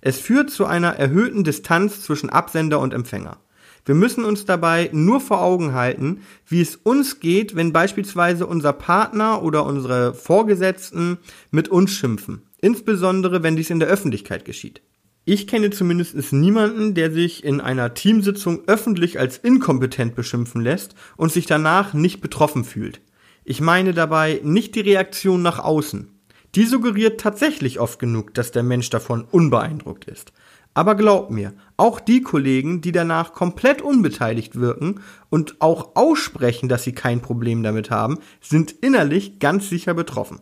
Es 0.00 0.20
führt 0.20 0.50
zu 0.50 0.66
einer 0.66 0.94
erhöhten 0.94 1.44
Distanz 1.44 2.02
zwischen 2.02 2.30
Absender 2.30 2.78
und 2.78 2.94
Empfänger. 2.94 3.38
Wir 3.84 3.94
müssen 3.94 4.24
uns 4.24 4.44
dabei 4.44 4.90
nur 4.92 5.20
vor 5.20 5.40
Augen 5.40 5.72
halten, 5.72 6.20
wie 6.46 6.60
es 6.60 6.76
uns 6.76 7.20
geht, 7.20 7.56
wenn 7.56 7.72
beispielsweise 7.72 8.46
unser 8.46 8.72
Partner 8.72 9.42
oder 9.42 9.64
unsere 9.64 10.14
Vorgesetzten 10.14 11.18
mit 11.50 11.68
uns 11.68 11.92
schimpfen, 11.92 12.42
insbesondere 12.60 13.42
wenn 13.42 13.56
dies 13.56 13.70
in 13.70 13.80
der 13.80 13.88
Öffentlichkeit 13.88 14.44
geschieht. 14.44 14.82
Ich 15.30 15.46
kenne 15.46 15.68
zumindest 15.68 16.32
niemanden, 16.32 16.94
der 16.94 17.12
sich 17.12 17.44
in 17.44 17.60
einer 17.60 17.92
Teamsitzung 17.92 18.62
öffentlich 18.66 19.18
als 19.18 19.36
inkompetent 19.36 20.14
beschimpfen 20.14 20.62
lässt 20.62 20.94
und 21.18 21.30
sich 21.30 21.44
danach 21.44 21.92
nicht 21.92 22.22
betroffen 22.22 22.64
fühlt. 22.64 23.02
Ich 23.44 23.60
meine 23.60 23.92
dabei 23.92 24.40
nicht 24.42 24.74
die 24.74 24.80
Reaktion 24.80 25.42
nach 25.42 25.58
außen. 25.58 26.18
Die 26.54 26.64
suggeriert 26.64 27.20
tatsächlich 27.20 27.78
oft 27.78 27.98
genug, 27.98 28.32
dass 28.32 28.52
der 28.52 28.62
Mensch 28.62 28.88
davon 28.88 29.22
unbeeindruckt 29.30 30.06
ist. 30.06 30.32
Aber 30.72 30.94
glaub 30.94 31.30
mir, 31.30 31.52
auch 31.76 32.00
die 32.00 32.22
Kollegen, 32.22 32.80
die 32.80 32.92
danach 32.92 33.34
komplett 33.34 33.82
unbeteiligt 33.82 34.58
wirken 34.58 35.02
und 35.28 35.60
auch 35.60 35.94
aussprechen, 35.94 36.70
dass 36.70 36.84
sie 36.84 36.92
kein 36.92 37.20
Problem 37.20 37.62
damit 37.62 37.90
haben, 37.90 38.16
sind 38.40 38.70
innerlich 38.80 39.40
ganz 39.40 39.68
sicher 39.68 39.92
betroffen. 39.92 40.40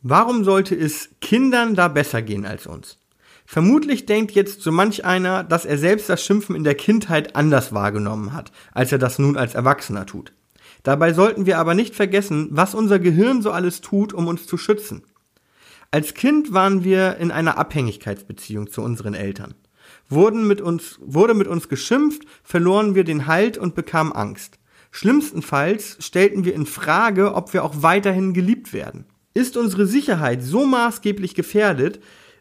Warum 0.00 0.44
sollte 0.44 0.76
es 0.76 1.10
Kindern 1.20 1.74
da 1.74 1.88
besser 1.88 2.22
gehen 2.22 2.46
als 2.46 2.68
uns? 2.68 3.01
Vermutlich 3.52 4.06
denkt 4.06 4.32
jetzt 4.32 4.62
so 4.62 4.72
manch 4.72 5.04
einer, 5.04 5.44
dass 5.44 5.66
er 5.66 5.76
selbst 5.76 6.08
das 6.08 6.24
Schimpfen 6.24 6.56
in 6.56 6.64
der 6.64 6.74
Kindheit 6.74 7.36
anders 7.36 7.74
wahrgenommen 7.74 8.32
hat, 8.32 8.50
als 8.72 8.92
er 8.92 8.98
das 8.98 9.18
nun 9.18 9.36
als 9.36 9.54
Erwachsener 9.54 10.06
tut. 10.06 10.32
Dabei 10.84 11.12
sollten 11.12 11.44
wir 11.44 11.58
aber 11.58 11.74
nicht 11.74 11.94
vergessen, 11.94 12.48
was 12.50 12.74
unser 12.74 12.98
Gehirn 12.98 13.42
so 13.42 13.50
alles 13.50 13.82
tut, 13.82 14.14
um 14.14 14.26
uns 14.26 14.46
zu 14.46 14.56
schützen. 14.56 15.02
Als 15.90 16.14
Kind 16.14 16.54
waren 16.54 16.82
wir 16.82 17.18
in 17.18 17.30
einer 17.30 17.58
Abhängigkeitsbeziehung 17.58 18.70
zu 18.70 18.80
unseren 18.80 19.12
Eltern 19.12 19.54
wurden 20.08 20.46
mit 20.46 20.62
uns, 20.62 20.98
wurde 21.02 21.34
mit 21.34 21.46
uns 21.46 21.68
geschimpft, 21.68 22.22
verloren 22.42 22.94
wir 22.94 23.04
den 23.04 23.26
Halt 23.26 23.58
und 23.58 23.74
bekamen 23.74 24.12
Angst. 24.12 24.58
Schlimmstenfalls 24.90 25.98
stellten 26.00 26.46
wir 26.46 26.54
in 26.54 26.64
Frage, 26.64 27.34
ob 27.34 27.52
wir 27.52 27.64
auch 27.64 27.82
weiterhin 27.82 28.32
geliebt 28.32 28.72
werden. 28.72 29.04
Ist 29.34 29.58
unsere 29.58 29.86
Sicherheit 29.86 30.42
so 30.42 30.64
maßgeblich 30.64 31.34
gefährdet, 31.34 32.00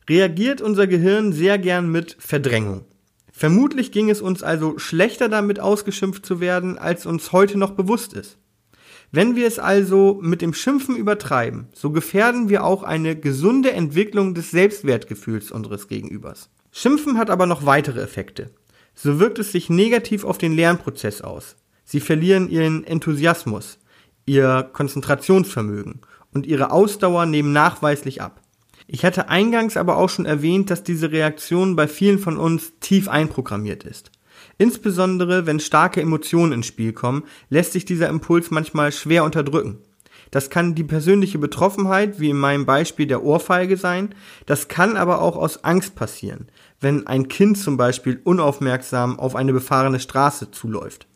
reagiert 0.09 0.61
unser 0.61 0.87
Gehirn 0.87 1.33
sehr 1.33 1.57
gern 1.57 1.89
mit 1.91 2.17
Verdrängung. 2.19 2.85
Vermutlich 3.31 3.91
ging 3.91 4.09
es 4.09 4.21
uns 4.21 4.43
also 4.43 4.77
schlechter 4.77 5.29
damit 5.29 5.59
ausgeschimpft 5.59 6.25
zu 6.25 6.39
werden, 6.39 6.77
als 6.77 7.05
uns 7.05 7.31
heute 7.31 7.57
noch 7.57 7.71
bewusst 7.71 8.13
ist. 8.13 8.37
Wenn 9.11 9.35
wir 9.35 9.47
es 9.47 9.59
also 9.59 10.19
mit 10.21 10.41
dem 10.41 10.53
Schimpfen 10.53 10.95
übertreiben, 10.95 11.67
so 11.73 11.91
gefährden 11.91 12.49
wir 12.49 12.63
auch 12.63 12.83
eine 12.83 13.15
gesunde 13.15 13.71
Entwicklung 13.71 14.33
des 14.33 14.51
Selbstwertgefühls 14.51 15.51
unseres 15.51 15.87
Gegenübers. 15.87 16.49
Schimpfen 16.71 17.17
hat 17.17 17.29
aber 17.29 17.45
noch 17.45 17.65
weitere 17.65 18.01
Effekte. 18.01 18.51
So 18.95 19.19
wirkt 19.19 19.39
es 19.39 19.51
sich 19.51 19.69
negativ 19.69 20.23
auf 20.23 20.37
den 20.37 20.53
Lernprozess 20.53 21.21
aus. 21.21 21.57
Sie 21.83 21.99
verlieren 21.99 22.49
ihren 22.49 22.85
Enthusiasmus, 22.85 23.79
ihr 24.25 24.69
Konzentrationsvermögen 24.71 26.01
und 26.33 26.45
ihre 26.45 26.71
Ausdauer 26.71 27.25
nehmen 27.25 27.51
nachweislich 27.51 28.21
ab. 28.21 28.40
Ich 28.87 29.05
hatte 29.05 29.29
eingangs 29.29 29.77
aber 29.77 29.97
auch 29.97 30.09
schon 30.09 30.25
erwähnt, 30.25 30.69
dass 30.69 30.83
diese 30.83 31.11
Reaktion 31.11 31.75
bei 31.75 31.87
vielen 31.87 32.19
von 32.19 32.37
uns 32.37 32.73
tief 32.79 33.07
einprogrammiert 33.07 33.83
ist. 33.83 34.11
Insbesondere 34.57 35.45
wenn 35.45 35.59
starke 35.59 36.01
Emotionen 36.01 36.51
ins 36.51 36.67
Spiel 36.67 36.93
kommen, 36.93 37.23
lässt 37.49 37.73
sich 37.73 37.85
dieser 37.85 38.09
Impuls 38.09 38.51
manchmal 38.51 38.91
schwer 38.91 39.23
unterdrücken. 39.23 39.79
Das 40.31 40.49
kann 40.49 40.75
die 40.75 40.85
persönliche 40.85 41.39
Betroffenheit, 41.39 42.19
wie 42.19 42.29
in 42.29 42.37
meinem 42.37 42.65
Beispiel 42.65 43.05
der 43.05 43.23
Ohrfeige 43.23 43.75
sein, 43.75 44.15
das 44.45 44.69
kann 44.69 44.95
aber 44.95 45.21
auch 45.21 45.35
aus 45.35 45.63
Angst 45.65 45.95
passieren, 45.95 46.47
wenn 46.79 47.05
ein 47.05 47.27
Kind 47.27 47.57
zum 47.57 47.75
Beispiel 47.75 48.21
unaufmerksam 48.23 49.19
auf 49.19 49.35
eine 49.35 49.51
befahrene 49.51 49.99
Straße 49.99 50.51
zuläuft. 50.51 51.07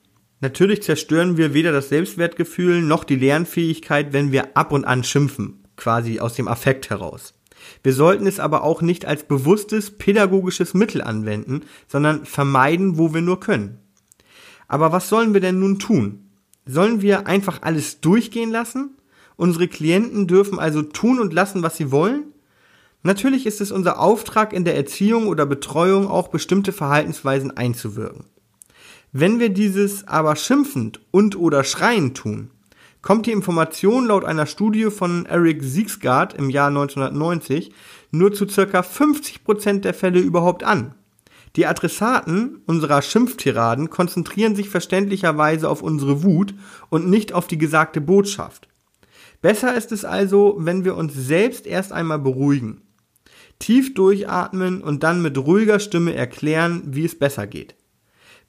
Natürlich 0.41 0.83
zerstören 0.83 1.37
wir 1.37 1.53
weder 1.53 1.71
das 1.71 1.89
Selbstwertgefühl 1.89 2.81
noch 2.81 3.05
die 3.05 3.15
Lernfähigkeit, 3.15 4.11
wenn 4.11 4.33
wir 4.33 4.57
ab 4.57 4.73
und 4.73 4.83
an 4.83 5.05
schimpfen, 5.05 5.63
quasi 5.77 6.19
aus 6.19 6.33
dem 6.33 6.49
Affekt 6.49 6.89
heraus. 6.89 7.34
Wir 7.83 7.93
sollten 7.93 8.27
es 8.27 8.39
aber 8.39 8.63
auch 8.63 8.81
nicht 8.81 9.05
als 9.05 9.23
bewusstes 9.23 9.91
pädagogisches 9.91 10.73
Mittel 10.73 11.01
anwenden, 11.01 11.61
sondern 11.87 12.25
vermeiden, 12.25 12.97
wo 12.97 13.13
wir 13.13 13.21
nur 13.21 13.39
können. 13.39 13.79
Aber 14.67 14.91
was 14.91 15.09
sollen 15.09 15.33
wir 15.33 15.41
denn 15.41 15.59
nun 15.59 15.79
tun? 15.79 16.29
Sollen 16.65 17.01
wir 17.01 17.27
einfach 17.27 17.61
alles 17.61 18.01
durchgehen 18.01 18.49
lassen? 18.49 18.97
Unsere 19.35 19.67
Klienten 19.67 20.27
dürfen 20.27 20.59
also 20.59 20.81
tun 20.81 21.19
und 21.19 21.33
lassen, 21.33 21.61
was 21.61 21.77
sie 21.77 21.91
wollen. 21.91 22.33
Natürlich 23.03 23.45
ist 23.45 23.61
es 23.61 23.71
unser 23.71 23.99
Auftrag 23.99 24.51
in 24.51 24.65
der 24.65 24.75
Erziehung 24.75 25.27
oder 25.27 25.45
Betreuung 25.45 26.07
auch 26.07 26.29
bestimmte 26.29 26.71
Verhaltensweisen 26.71 27.55
einzuwirken. 27.55 28.25
Wenn 29.11 29.39
wir 29.39 29.49
dieses 29.49 30.07
aber 30.07 30.35
schimpfend 30.35 31.01
und 31.11 31.37
oder 31.37 31.63
schreiend 31.63 32.17
tun, 32.17 32.49
kommt 33.05 33.27
die 33.27 33.31
Information 33.31 34.07
laut 34.07 34.25
einer 34.25 34.47
Studie 34.47 34.89
von 34.89 35.27
Eric 35.27 35.61
Siegsgaard 35.61 36.33
im 36.33 36.49
Jahr 36.49 36.69
1990 36.69 37.71
nur 38.09 38.33
zu 38.33 38.47
circa 38.47 38.79
50% 38.79 39.81
der 39.81 39.93
Fälle 39.93 40.19
überhaupt 40.19 40.63
an. 40.63 40.95
Die 41.55 41.67
Adressaten 41.67 42.63
unserer 42.65 43.03
Schimpftiraden 43.03 43.91
konzentrieren 43.91 44.55
sich 44.55 44.69
verständlicherweise 44.69 45.69
auf 45.69 45.83
unsere 45.83 46.23
Wut 46.23 46.55
und 46.89 47.07
nicht 47.07 47.31
auf 47.31 47.45
die 47.45 47.59
gesagte 47.59 48.01
Botschaft. 48.01 48.69
Besser 49.39 49.75
ist 49.75 49.91
es 49.91 50.03
also, 50.03 50.55
wenn 50.57 50.83
wir 50.83 50.95
uns 50.95 51.13
selbst 51.13 51.67
erst 51.67 51.91
einmal 51.91 52.17
beruhigen, 52.17 52.81
tief 53.59 53.93
durchatmen 53.93 54.81
und 54.81 55.03
dann 55.03 55.21
mit 55.21 55.37
ruhiger 55.37 55.79
Stimme 55.79 56.15
erklären, 56.15 56.81
wie 56.87 57.05
es 57.05 57.19
besser 57.19 57.45
geht. 57.45 57.75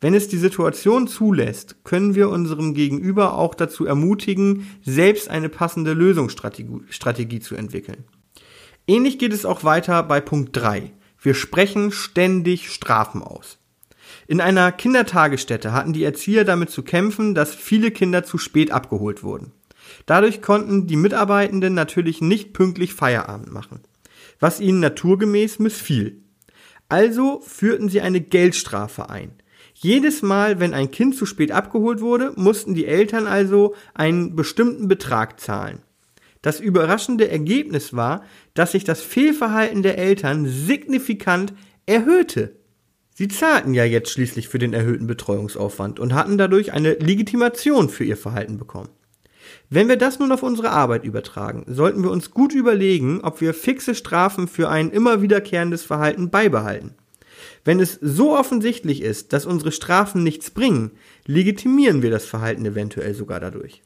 Wenn 0.00 0.14
es 0.14 0.28
die 0.28 0.36
Situation 0.36 1.08
zulässt, 1.08 1.76
können 1.84 2.14
wir 2.14 2.28
unserem 2.28 2.74
Gegenüber 2.74 3.34
auch 3.34 3.54
dazu 3.54 3.86
ermutigen, 3.86 4.66
selbst 4.82 5.28
eine 5.28 5.48
passende 5.48 5.94
Lösungsstrategie 5.94 7.40
zu 7.40 7.54
entwickeln. 7.54 8.04
Ähnlich 8.86 9.18
geht 9.18 9.32
es 9.32 9.46
auch 9.46 9.64
weiter 9.64 10.02
bei 10.02 10.20
Punkt 10.20 10.54
3. 10.54 10.92
Wir 11.20 11.34
sprechen 11.34 11.92
ständig 11.92 12.70
Strafen 12.70 13.22
aus. 13.22 13.58
In 14.28 14.40
einer 14.40 14.70
Kindertagesstätte 14.70 15.72
hatten 15.72 15.92
die 15.92 16.04
Erzieher 16.04 16.44
damit 16.44 16.70
zu 16.70 16.82
kämpfen, 16.82 17.34
dass 17.34 17.54
viele 17.54 17.90
Kinder 17.90 18.22
zu 18.22 18.38
spät 18.38 18.70
abgeholt 18.70 19.22
wurden. 19.22 19.52
Dadurch 20.04 20.42
konnten 20.42 20.86
die 20.86 20.96
Mitarbeitenden 20.96 21.74
natürlich 21.74 22.20
nicht 22.20 22.52
pünktlich 22.52 22.94
Feierabend 22.94 23.52
machen, 23.52 23.80
was 24.40 24.60
ihnen 24.60 24.80
naturgemäß 24.80 25.58
missfiel. 25.58 26.22
Also 26.88 27.40
führten 27.40 27.88
sie 27.88 28.00
eine 28.00 28.20
Geldstrafe 28.20 29.08
ein. 29.10 29.32
Jedes 29.78 30.22
Mal, 30.22 30.58
wenn 30.58 30.72
ein 30.72 30.90
Kind 30.90 31.16
zu 31.16 31.26
spät 31.26 31.52
abgeholt 31.52 32.00
wurde, 32.00 32.32
mussten 32.36 32.74
die 32.74 32.86
Eltern 32.86 33.26
also 33.26 33.74
einen 33.92 34.34
bestimmten 34.34 34.88
Betrag 34.88 35.38
zahlen. 35.38 35.82
Das 36.40 36.60
überraschende 36.60 37.28
Ergebnis 37.28 37.92
war, 37.92 38.24
dass 38.54 38.72
sich 38.72 38.84
das 38.84 39.02
Fehlverhalten 39.02 39.82
der 39.82 39.98
Eltern 39.98 40.46
signifikant 40.46 41.52
erhöhte. 41.84 42.56
Sie 43.14 43.28
zahlten 43.28 43.74
ja 43.74 43.84
jetzt 43.84 44.10
schließlich 44.10 44.48
für 44.48 44.58
den 44.58 44.72
erhöhten 44.72 45.06
Betreuungsaufwand 45.06 46.00
und 46.00 46.14
hatten 46.14 46.38
dadurch 46.38 46.72
eine 46.72 46.94
Legitimation 46.94 47.90
für 47.90 48.04
ihr 48.04 48.16
Verhalten 48.16 48.56
bekommen. 48.56 48.88
Wenn 49.68 49.88
wir 49.88 49.96
das 49.96 50.18
nun 50.18 50.32
auf 50.32 50.42
unsere 50.42 50.70
Arbeit 50.70 51.04
übertragen, 51.04 51.64
sollten 51.66 52.02
wir 52.02 52.10
uns 52.10 52.30
gut 52.30 52.54
überlegen, 52.54 53.20
ob 53.20 53.42
wir 53.42 53.52
fixe 53.52 53.94
Strafen 53.94 54.48
für 54.48 54.70
ein 54.70 54.90
immer 54.90 55.20
wiederkehrendes 55.20 55.84
Verhalten 55.84 56.30
beibehalten. 56.30 56.94
Wenn 57.66 57.80
es 57.80 57.98
so 58.00 58.38
offensichtlich 58.38 59.02
ist, 59.02 59.32
dass 59.32 59.44
unsere 59.44 59.72
Strafen 59.72 60.22
nichts 60.22 60.52
bringen, 60.52 60.92
legitimieren 61.26 62.00
wir 62.00 62.12
das 62.12 62.24
Verhalten 62.24 62.64
eventuell 62.64 63.12
sogar 63.12 63.40
dadurch. 63.40 63.82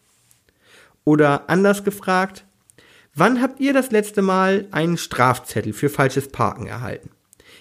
Oder 1.05 1.49
anders 1.49 1.83
gefragt, 1.83 2.45
wann 3.15 3.41
habt 3.41 3.59
ihr 3.59 3.73
das 3.73 3.91
letzte 3.91 4.21
Mal 4.21 4.69
einen 4.71 4.99
Strafzettel 4.99 5.73
für 5.73 5.89
falsches 5.89 6.29
Parken 6.29 6.67
erhalten? 6.67 7.09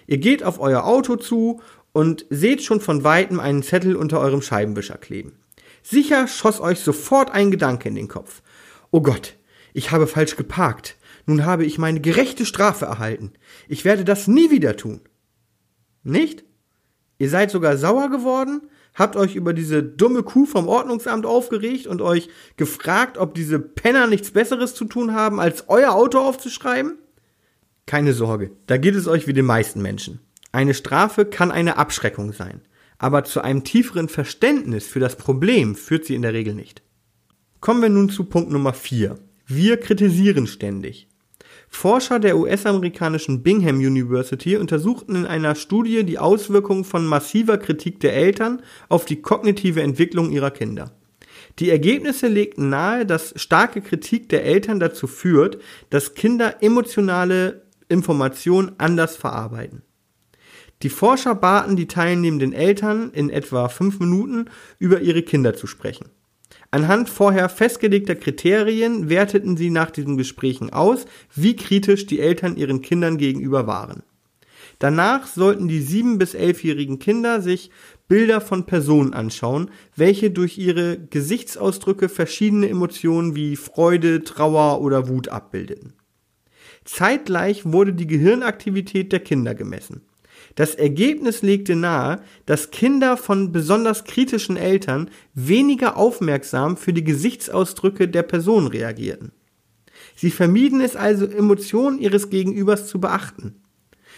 Ihr 0.08 0.18
geht 0.18 0.44
auf 0.44 0.60
euer 0.60 0.84
Auto 0.84 1.16
zu 1.16 1.62
und 1.94 2.26
seht 2.30 2.64
schon 2.64 2.82
von 2.82 3.06
weitem 3.06 3.40
einen 3.40 3.64
Zettel 3.64 3.96
unter 3.96 4.20
eurem 4.20 4.42
Scheibenwischer 4.42 4.98
kleben. 4.98 5.38
Sicher 5.84 6.28
schoss 6.28 6.60
euch 6.60 6.82
sofort 6.82 7.32
ein 7.32 7.50
Gedanke 7.50 7.88
in 7.88 7.96
den 7.96 8.10
Kopf. 8.10 8.42
Oh 8.92 9.00
Gott, 9.00 9.36
ich 9.72 9.92
habe 9.92 10.06
falsch 10.06 10.36
geparkt. 10.36 10.98
Nun 11.26 11.46
habe 11.46 11.64
ich 11.64 11.78
meine 11.78 12.02
gerechte 12.02 12.46
Strafe 12.46 12.88
erhalten. 12.88 13.32
Ich 13.70 13.86
werde 13.86 14.04
das 14.04 14.28
nie 14.28 14.52
wieder 14.52 14.76
tun. 14.76 15.00
Nicht? 16.04 16.44
Ihr 17.18 17.30
seid 17.30 17.52
sogar 17.52 17.78
sauer 17.78 18.10
geworden, 18.10 18.62
habt 18.96 19.16
euch 19.16 19.36
über 19.36 19.54
diese 19.54 19.84
dumme 19.84 20.24
Kuh 20.24 20.46
vom 20.46 20.68
Ordnungsamt 20.68 21.26
aufgeregt 21.26 21.88
und 21.88 22.02
euch 22.02 22.30
gefragt, 22.58 23.18
ob 23.18 23.34
diese 23.34 23.60
Penner 23.60 24.08
nichts 24.08 24.32
Besseres 24.32 24.74
zu 24.74 24.86
tun 24.86 25.14
haben, 25.14 25.40
als 25.40 25.66
euer 25.68 25.94
Auto 25.94 26.20
aufzuschreiben? 26.20 26.98
Keine 27.86 28.14
Sorge, 28.14 28.52
da 28.68 28.78
geht 28.78 28.96
es 28.96 29.08
euch 29.08 29.28
wie 29.28 29.34
den 29.34 29.46
meisten 29.46 29.82
Menschen. 29.82 30.20
Eine 30.52 30.74
Strafe 30.74 31.26
kann 31.26 31.52
eine 31.52 31.78
Abschreckung 31.78 32.34
sein 32.34 32.62
aber 33.00 33.24
zu 33.24 33.42
einem 33.42 33.64
tieferen 33.64 34.10
Verständnis 34.10 34.86
für 34.86 35.00
das 35.00 35.16
Problem 35.16 35.74
führt 35.76 36.06
sie 36.06 36.16
in 36.16 36.22
der 36.22 36.34
Regel 36.34 36.54
nicht. 36.54 36.84
Kommen 37.62 37.82
wir 37.82 37.90
nun 37.90 38.10
zu 38.10 38.26
Punkt 38.26 38.52
Nummer 38.52 38.74
4. 38.74 39.16
Wir 39.48 39.78
kritisieren 39.78 40.46
ständig. 40.46 41.08
Forscher 41.70 42.20
der 42.20 42.38
US-amerikanischen 42.38 43.44
Bingham 43.44 43.78
University 43.78 44.58
untersuchten 44.58 45.16
in 45.16 45.26
einer 45.26 45.56
Studie 45.56 46.04
die 46.04 46.20
Auswirkungen 46.20 46.84
von 46.84 47.06
massiver 47.06 47.58
Kritik 47.58 48.00
der 48.00 48.14
Eltern 48.14 48.62
auf 48.90 49.06
die 49.06 49.22
kognitive 49.22 49.82
Entwicklung 49.82 50.32
ihrer 50.32 50.52
Kinder. 50.52 50.92
Die 51.60 51.70
Ergebnisse 51.70 52.28
legten 52.28 52.70
nahe, 52.70 53.06
dass 53.06 53.34
starke 53.36 53.82
Kritik 53.82 54.30
der 54.30 54.44
Eltern 54.44 54.80
dazu 54.80 55.08
führt, 55.08 55.60
dass 55.90 56.16
Kinder 56.16 56.62
emotionale 56.62 57.64
Informationen 57.88 58.74
anders 58.78 59.16
verarbeiten. 59.16 59.84
Die 60.82 60.90
Forscher 60.90 61.36
baten 61.36 61.76
die 61.76 61.88
teilnehmenden 61.88 62.54
Eltern 62.54 63.12
in 63.12 63.30
etwa 63.30 63.68
fünf 63.68 64.00
Minuten 64.00 64.46
über 64.80 65.02
ihre 65.02 65.24
Kinder 65.24 65.54
zu 65.54 65.68
sprechen. 65.68 66.10
Anhand 66.72 67.10
vorher 67.10 67.50
festgelegter 67.50 68.16
Kriterien 68.16 69.10
werteten 69.10 69.58
sie 69.58 69.72
nach 69.72 69.90
diesen 69.90 70.18
Gesprächen 70.18 70.72
aus, 70.72 71.06
wie 71.36 71.56
kritisch 71.56 72.06
die 72.06 72.20
Eltern 72.20 72.58
ihren 72.58 72.82
Kindern 72.82 73.18
gegenüber 73.18 73.66
waren. 73.66 74.04
Danach 74.78 75.28
sollten 75.28 75.68
die 75.68 75.82
sieben 75.82 76.20
bis 76.20 76.36
elfjährigen 76.36 77.00
Kinder 77.00 77.42
sich 77.42 77.70
Bilder 78.08 78.40
von 78.40 78.66
Personen 78.66 79.14
anschauen, 79.14 79.72
welche 79.96 80.32
durch 80.32 80.58
ihre 80.58 80.98
Gesichtsausdrücke 80.98 82.08
verschiedene 82.08 82.70
Emotionen 82.70 83.36
wie 83.36 83.56
Freude, 83.56 84.24
Trauer 84.24 84.82
oder 84.82 85.10
Wut 85.10 85.28
abbildeten. 85.28 85.94
Zeitgleich 86.86 87.66
wurde 87.66 87.94
die 87.94 88.08
Gehirnaktivität 88.08 89.12
der 89.12 89.20
Kinder 89.20 89.54
gemessen. 89.54 90.02
Das 90.60 90.76
Ergebnis 90.76 91.42
legte 91.42 91.74
nahe, 91.78 92.20
dass 92.46 92.70
Kinder 92.70 93.16
von 93.16 93.54
besonders 93.54 94.04
kritischen 94.04 94.58
Eltern 94.58 95.10
weniger 95.34 95.96
aufmerksam 95.96 96.76
für 96.76 96.92
die 96.92 97.06
Gesichtsausdrücke 97.06 98.10
der 98.10 98.24
Person 98.24 98.68
reagierten. 98.68 99.32
Sie 100.18 100.32
vermieden 100.32 100.82
es 100.82 100.98
also, 100.98 101.26
Emotionen 101.26 101.98
ihres 101.98 102.30
Gegenübers 102.30 102.88
zu 102.88 103.00
beachten. 103.00 103.62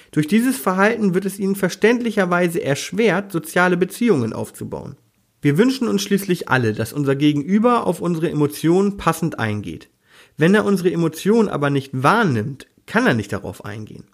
Durch 0.10 0.26
dieses 0.26 0.58
Verhalten 0.58 1.14
wird 1.14 1.26
es 1.26 1.38
ihnen 1.38 1.56
verständlicherweise 1.56 2.64
erschwert, 2.64 3.32
soziale 3.32 3.78
Beziehungen 3.78 4.34
aufzubauen. 4.34 4.96
Wir 5.44 5.60
wünschen 5.60 5.88
uns 5.88 6.02
schließlich 6.02 6.50
alle, 6.50 6.74
dass 6.74 6.92
unser 6.92 7.16
Gegenüber 7.16 7.86
auf 7.86 8.02
unsere 8.02 8.32
Emotionen 8.32 8.98
passend 8.98 9.38
eingeht. 9.38 9.92
Wenn 10.38 10.56
er 10.56 10.66
unsere 10.66 10.92
Emotionen 10.92 11.50
aber 11.50 11.70
nicht 11.70 11.92
wahrnimmt, 11.94 12.66
kann 12.88 13.06
er 13.06 13.14
nicht 13.14 13.32
darauf 13.32 13.64
eingehen. 13.64 14.06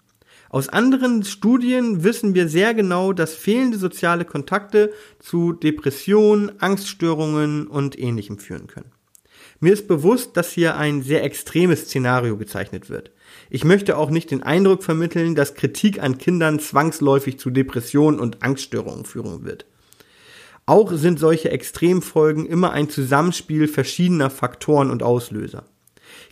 Aus 0.50 0.68
anderen 0.68 1.24
Studien 1.24 2.04
wissen 2.04 2.34
wir 2.34 2.48
sehr 2.48 2.72
genau, 2.72 3.12
dass 3.12 3.34
fehlende 3.34 3.76
soziale 3.76 4.24
Kontakte 4.24 4.92
zu 5.18 5.52
Depressionen, 5.52 6.52
Angststörungen 6.60 7.66
und 7.66 7.98
ähnlichem 7.98 8.38
führen 8.38 8.66
können. 8.66 8.90
Mir 9.60 9.72
ist 9.72 9.88
bewusst, 9.88 10.36
dass 10.36 10.52
hier 10.52 10.76
ein 10.76 11.02
sehr 11.02 11.24
extremes 11.24 11.82
Szenario 11.82 12.36
gezeichnet 12.36 12.88
wird. 12.88 13.10
Ich 13.50 13.64
möchte 13.64 13.96
auch 13.96 14.08
nicht 14.08 14.30
den 14.30 14.42
Eindruck 14.42 14.84
vermitteln, 14.84 15.34
dass 15.34 15.54
Kritik 15.54 16.00
an 16.00 16.16
Kindern 16.16 16.60
zwangsläufig 16.60 17.38
zu 17.38 17.50
Depressionen 17.50 18.20
und 18.20 18.42
Angststörungen 18.42 19.04
führen 19.04 19.44
wird. 19.44 19.66
Auch 20.64 20.92
sind 20.92 21.18
solche 21.18 21.50
Extremfolgen 21.50 22.46
immer 22.46 22.72
ein 22.72 22.88
Zusammenspiel 22.88 23.68
verschiedener 23.68 24.30
Faktoren 24.30 24.90
und 24.90 25.02
Auslöser. 25.02 25.64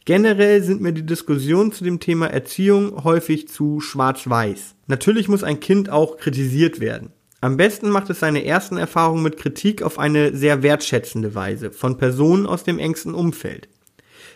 Generell 0.07 0.63
sind 0.63 0.81
mir 0.81 0.93
die 0.93 1.05
Diskussionen 1.05 1.73
zu 1.73 1.83
dem 1.83 1.99
Thema 1.99 2.29
Erziehung 2.29 3.03
häufig 3.03 3.49
zu 3.49 3.81
schwarz-weiß. 3.81 4.77
Natürlich 4.87 5.27
muss 5.27 5.43
ein 5.43 5.59
Kind 5.59 5.91
auch 5.91 6.17
kritisiert 6.17 6.79
werden. 6.79 7.11
Am 7.41 7.57
besten 7.57 7.91
macht 7.91 8.09
es 8.09 8.21
seine 8.21 8.45
ersten 8.45 8.77
Erfahrungen 8.77 9.25
mit 9.25 9.37
Kritik 9.37 9.83
auf 9.83 9.99
eine 9.99 10.35
sehr 10.37 10.63
wertschätzende 10.63 11.35
Weise 11.35 11.73
von 11.73 11.99
Personen 11.99 12.47
aus 12.47 12.63
dem 12.63 12.79
engsten 12.79 13.15
Umfeld. 13.15 13.69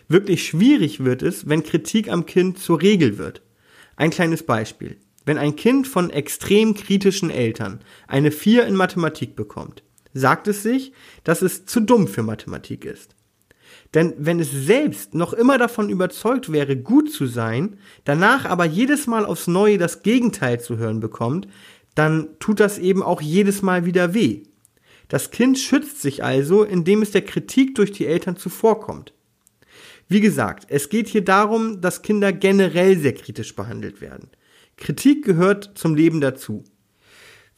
Wirklich 0.09 0.45
schwierig 0.45 1.05
wird 1.05 1.21
es, 1.21 1.47
wenn 1.47 1.63
Kritik 1.63 2.11
am 2.11 2.25
Kind 2.25 2.59
zur 2.59 2.81
Regel 2.81 3.17
wird. 3.17 3.41
Ein 3.95 4.09
kleines 4.09 4.43
Beispiel. 4.43 4.97
Wenn 5.23 5.37
ein 5.37 5.55
Kind 5.55 5.87
von 5.87 6.09
extrem 6.09 6.73
kritischen 6.73 7.29
Eltern 7.29 7.79
eine 8.09 8.31
4 8.31 8.65
in 8.65 8.75
Mathematik 8.75 9.37
bekommt, 9.37 9.83
sagt 10.13 10.49
es 10.49 10.63
sich, 10.63 10.91
dass 11.23 11.41
es 11.41 11.65
zu 11.65 11.79
dumm 11.79 12.09
für 12.09 12.23
Mathematik 12.23 12.83
ist. 12.83 13.15
Denn 13.93 14.13
wenn 14.17 14.39
es 14.39 14.51
selbst 14.51 15.13
noch 15.13 15.33
immer 15.33 15.57
davon 15.57 15.89
überzeugt 15.89 16.51
wäre, 16.51 16.77
gut 16.77 17.11
zu 17.11 17.25
sein, 17.25 17.77
danach 18.05 18.45
aber 18.45 18.65
jedes 18.65 19.07
Mal 19.07 19.25
aufs 19.25 19.47
Neue 19.47 19.77
das 19.77 20.01
Gegenteil 20.01 20.59
zu 20.61 20.77
hören 20.77 20.99
bekommt, 20.99 21.47
dann 21.95 22.29
tut 22.39 22.59
das 22.59 22.77
eben 22.77 23.03
auch 23.03 23.21
jedes 23.21 23.61
Mal 23.61 23.85
wieder 23.85 24.13
weh. 24.13 24.43
Das 25.09 25.29
Kind 25.29 25.59
schützt 25.59 26.01
sich 26.01 26.23
also, 26.23 26.63
indem 26.63 27.01
es 27.01 27.11
der 27.11 27.23
Kritik 27.23 27.75
durch 27.75 27.91
die 27.91 28.05
Eltern 28.05 28.37
zuvorkommt. 28.37 29.13
Wie 30.07 30.21
gesagt, 30.21 30.65
es 30.69 30.89
geht 30.89 31.09
hier 31.09 31.23
darum, 31.23 31.81
dass 31.81 32.01
Kinder 32.01 32.31
generell 32.31 32.97
sehr 32.97 33.13
kritisch 33.13 33.55
behandelt 33.55 33.99
werden. 33.99 34.29
Kritik 34.77 35.25
gehört 35.25 35.71
zum 35.75 35.95
Leben 35.95 36.21
dazu. 36.21 36.63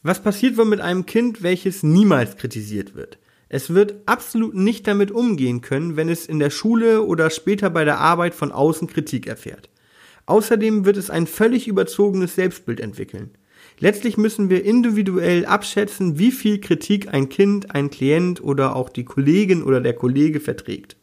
Was 0.02 0.22
passiert 0.22 0.56
wohl 0.56 0.64
mit 0.64 0.80
einem 0.80 1.06
Kind, 1.06 1.42
welches 1.42 1.82
niemals 1.82 2.36
kritisiert 2.36 2.94
wird? 2.94 3.18
Es 3.54 3.72
wird 3.72 3.94
absolut 4.06 4.56
nicht 4.56 4.84
damit 4.88 5.12
umgehen 5.12 5.60
können, 5.60 5.94
wenn 5.94 6.08
es 6.08 6.26
in 6.26 6.40
der 6.40 6.50
Schule 6.50 7.04
oder 7.04 7.30
später 7.30 7.70
bei 7.70 7.84
der 7.84 8.00
Arbeit 8.00 8.34
von 8.34 8.50
außen 8.50 8.88
Kritik 8.88 9.28
erfährt. 9.28 9.68
Außerdem 10.26 10.84
wird 10.84 10.96
es 10.96 11.08
ein 11.08 11.28
völlig 11.28 11.68
überzogenes 11.68 12.34
Selbstbild 12.34 12.80
entwickeln. 12.80 13.30
Letztlich 13.78 14.16
müssen 14.16 14.50
wir 14.50 14.64
individuell 14.64 15.46
abschätzen, 15.46 16.18
wie 16.18 16.32
viel 16.32 16.60
Kritik 16.60 17.14
ein 17.14 17.28
Kind, 17.28 17.72
ein 17.72 17.90
Klient 17.90 18.42
oder 18.42 18.74
auch 18.74 18.88
die 18.88 19.04
Kollegin 19.04 19.62
oder 19.62 19.80
der 19.80 19.94
Kollege 19.94 20.40
verträgt. 20.40 20.96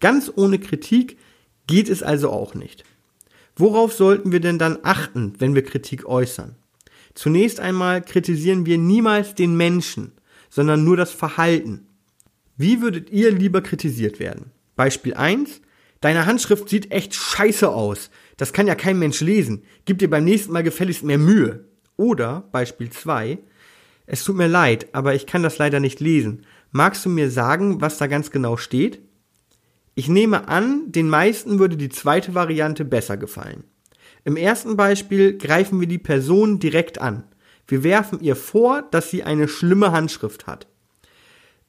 Ganz 0.00 0.32
ohne 0.34 0.58
Kritik 0.58 1.18
geht 1.66 1.90
es 1.90 2.02
also 2.02 2.30
auch 2.30 2.54
nicht. 2.54 2.84
Worauf 3.56 3.92
sollten 3.92 4.32
wir 4.32 4.40
denn 4.40 4.58
dann 4.58 4.78
achten, 4.84 5.34
wenn 5.38 5.54
wir 5.54 5.64
Kritik 5.64 6.06
äußern? 6.06 6.54
Zunächst 7.12 7.60
einmal 7.60 8.00
kritisieren 8.00 8.64
wir 8.64 8.78
niemals 8.78 9.34
den 9.34 9.54
Menschen, 9.54 10.12
sondern 10.48 10.84
nur 10.84 10.96
das 10.96 11.10
Verhalten. 11.10 11.86
Wie 12.56 12.80
würdet 12.80 13.10
ihr 13.10 13.30
lieber 13.30 13.62
kritisiert 13.62 14.18
werden? 14.18 14.50
Beispiel 14.76 15.14
1. 15.14 15.60
Deine 16.00 16.26
Handschrift 16.26 16.68
sieht 16.68 16.90
echt 16.90 17.14
scheiße 17.14 17.68
aus. 17.68 18.10
Das 18.36 18.52
kann 18.52 18.66
ja 18.66 18.74
kein 18.74 18.98
Mensch 18.98 19.20
lesen. 19.20 19.64
Gib 19.84 19.98
dir 19.98 20.08
beim 20.08 20.24
nächsten 20.24 20.52
Mal 20.52 20.62
gefälligst 20.62 21.02
mehr 21.02 21.18
Mühe. 21.18 21.64
Oder 21.96 22.48
Beispiel 22.52 22.90
2. 22.90 23.38
Es 24.06 24.24
tut 24.24 24.36
mir 24.36 24.46
leid, 24.46 24.88
aber 24.92 25.14
ich 25.14 25.26
kann 25.26 25.42
das 25.42 25.58
leider 25.58 25.80
nicht 25.80 26.00
lesen. 26.00 26.46
Magst 26.70 27.04
du 27.04 27.08
mir 27.08 27.30
sagen, 27.30 27.80
was 27.80 27.98
da 27.98 28.06
ganz 28.06 28.30
genau 28.30 28.56
steht? 28.56 29.00
Ich 29.94 30.08
nehme 30.08 30.48
an, 30.48 30.92
den 30.92 31.08
meisten 31.08 31.58
würde 31.58 31.76
die 31.76 31.88
zweite 31.88 32.34
Variante 32.34 32.84
besser 32.84 33.16
gefallen. 33.16 33.64
Im 34.24 34.36
ersten 34.36 34.76
Beispiel 34.76 35.36
greifen 35.36 35.80
wir 35.80 35.88
die 35.88 35.98
Person 35.98 36.60
direkt 36.60 37.00
an. 37.00 37.24
Wir 37.68 37.84
werfen 37.84 38.20
ihr 38.20 38.34
vor, 38.34 38.82
dass 38.90 39.10
sie 39.10 39.22
eine 39.22 39.46
schlimme 39.46 39.92
Handschrift 39.92 40.46
hat. 40.46 40.66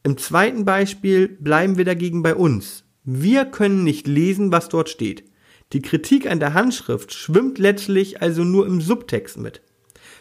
Im 0.02 0.18
zweiten 0.18 0.64
Beispiel 0.64 1.28
bleiben 1.28 1.78
wir 1.78 1.84
dagegen 1.84 2.24
bei 2.24 2.36
uns. 2.36 2.86
Wir 3.04 3.44
können 3.44 3.84
nicht 3.84 4.08
lesen, 4.08 4.52
was 4.52 4.70
dort 4.70 4.88
steht. 4.90 5.26
Die 5.74 5.82
Kritik 5.82 6.32
an 6.32 6.40
der 6.40 6.54
Handschrift 6.54 7.14
schwimmt 7.14 7.60
letztlich 7.60 8.22
also 8.22 8.46
nur 8.46 8.66
im 8.66 8.80
Subtext 8.80 9.38
mit. 9.38 9.62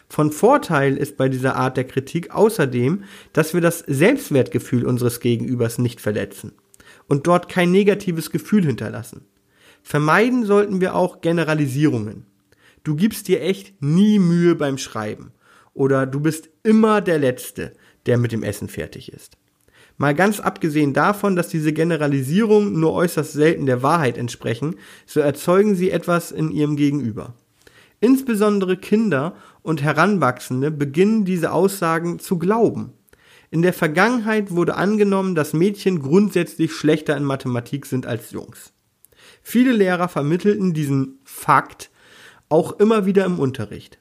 Von 0.09 0.31
Vorteil 0.31 0.97
ist 0.97 1.15
bei 1.15 1.29
dieser 1.29 1.55
Art 1.55 1.77
der 1.77 1.85
Kritik 1.85 2.35
außerdem, 2.35 3.05
dass 3.31 3.53
wir 3.53 3.61
das 3.61 3.79
Selbstwertgefühl 3.87 4.85
unseres 4.85 5.21
Gegenübers 5.21 5.77
nicht 5.77 6.01
verletzen 6.01 6.51
und 7.07 7.25
dort 7.25 7.47
kein 7.47 7.71
negatives 7.71 8.31
Gefühl 8.31 8.65
hinterlassen. 8.65 9.25
Vermeiden 9.81 10.45
sollten 10.45 10.81
wir 10.81 10.93
auch 10.93 11.21
Generalisierungen. 11.21 12.25
Du 12.83 12.95
gibst 12.95 13.27
dir 13.27 13.41
echt 13.41 13.81
nie 13.81 14.19
Mühe 14.19 14.55
beim 14.55 14.77
Schreiben 14.77 15.31
oder 15.73 16.05
du 16.05 16.19
bist 16.19 16.49
immer 16.63 17.01
der 17.01 17.19
Letzte, 17.19 17.73
der 18.05 18.17
mit 18.17 18.31
dem 18.31 18.43
Essen 18.43 18.69
fertig 18.69 19.11
ist. 19.11 19.37
Mal 19.97 20.15
ganz 20.15 20.39
abgesehen 20.39 20.93
davon, 20.93 21.35
dass 21.35 21.49
diese 21.49 21.73
Generalisierungen 21.73 22.79
nur 22.79 22.93
äußerst 22.93 23.33
selten 23.33 23.65
der 23.65 23.83
Wahrheit 23.83 24.17
entsprechen, 24.17 24.75
so 25.05 25.19
erzeugen 25.19 25.75
sie 25.75 25.91
etwas 25.91 26.31
in 26.31 26.51
ihrem 26.51 26.77
Gegenüber. 26.77 27.33
Insbesondere 27.99 28.77
Kinder 28.77 29.35
und 29.61 29.83
Heranwachsende 29.83 30.71
beginnen 30.71 31.25
diese 31.25 31.51
Aussagen 31.51 32.19
zu 32.19 32.39
glauben. 32.39 32.93
In 33.51 33.61
der 33.61 33.73
Vergangenheit 33.73 34.51
wurde 34.51 34.75
angenommen, 34.75 35.35
dass 35.35 35.53
Mädchen 35.53 36.01
grundsätzlich 36.01 36.71
schlechter 36.71 37.17
in 37.17 37.23
Mathematik 37.23 37.85
sind 37.85 38.05
als 38.05 38.31
Jungs. 38.31 38.71
Viele 39.41 39.73
Lehrer 39.73 40.07
vermittelten 40.07 40.73
diesen 40.73 41.19
Fakt 41.25 41.89
auch 42.47 42.79
immer 42.79 43.05
wieder 43.05 43.25
im 43.25 43.39
Unterricht. 43.39 43.97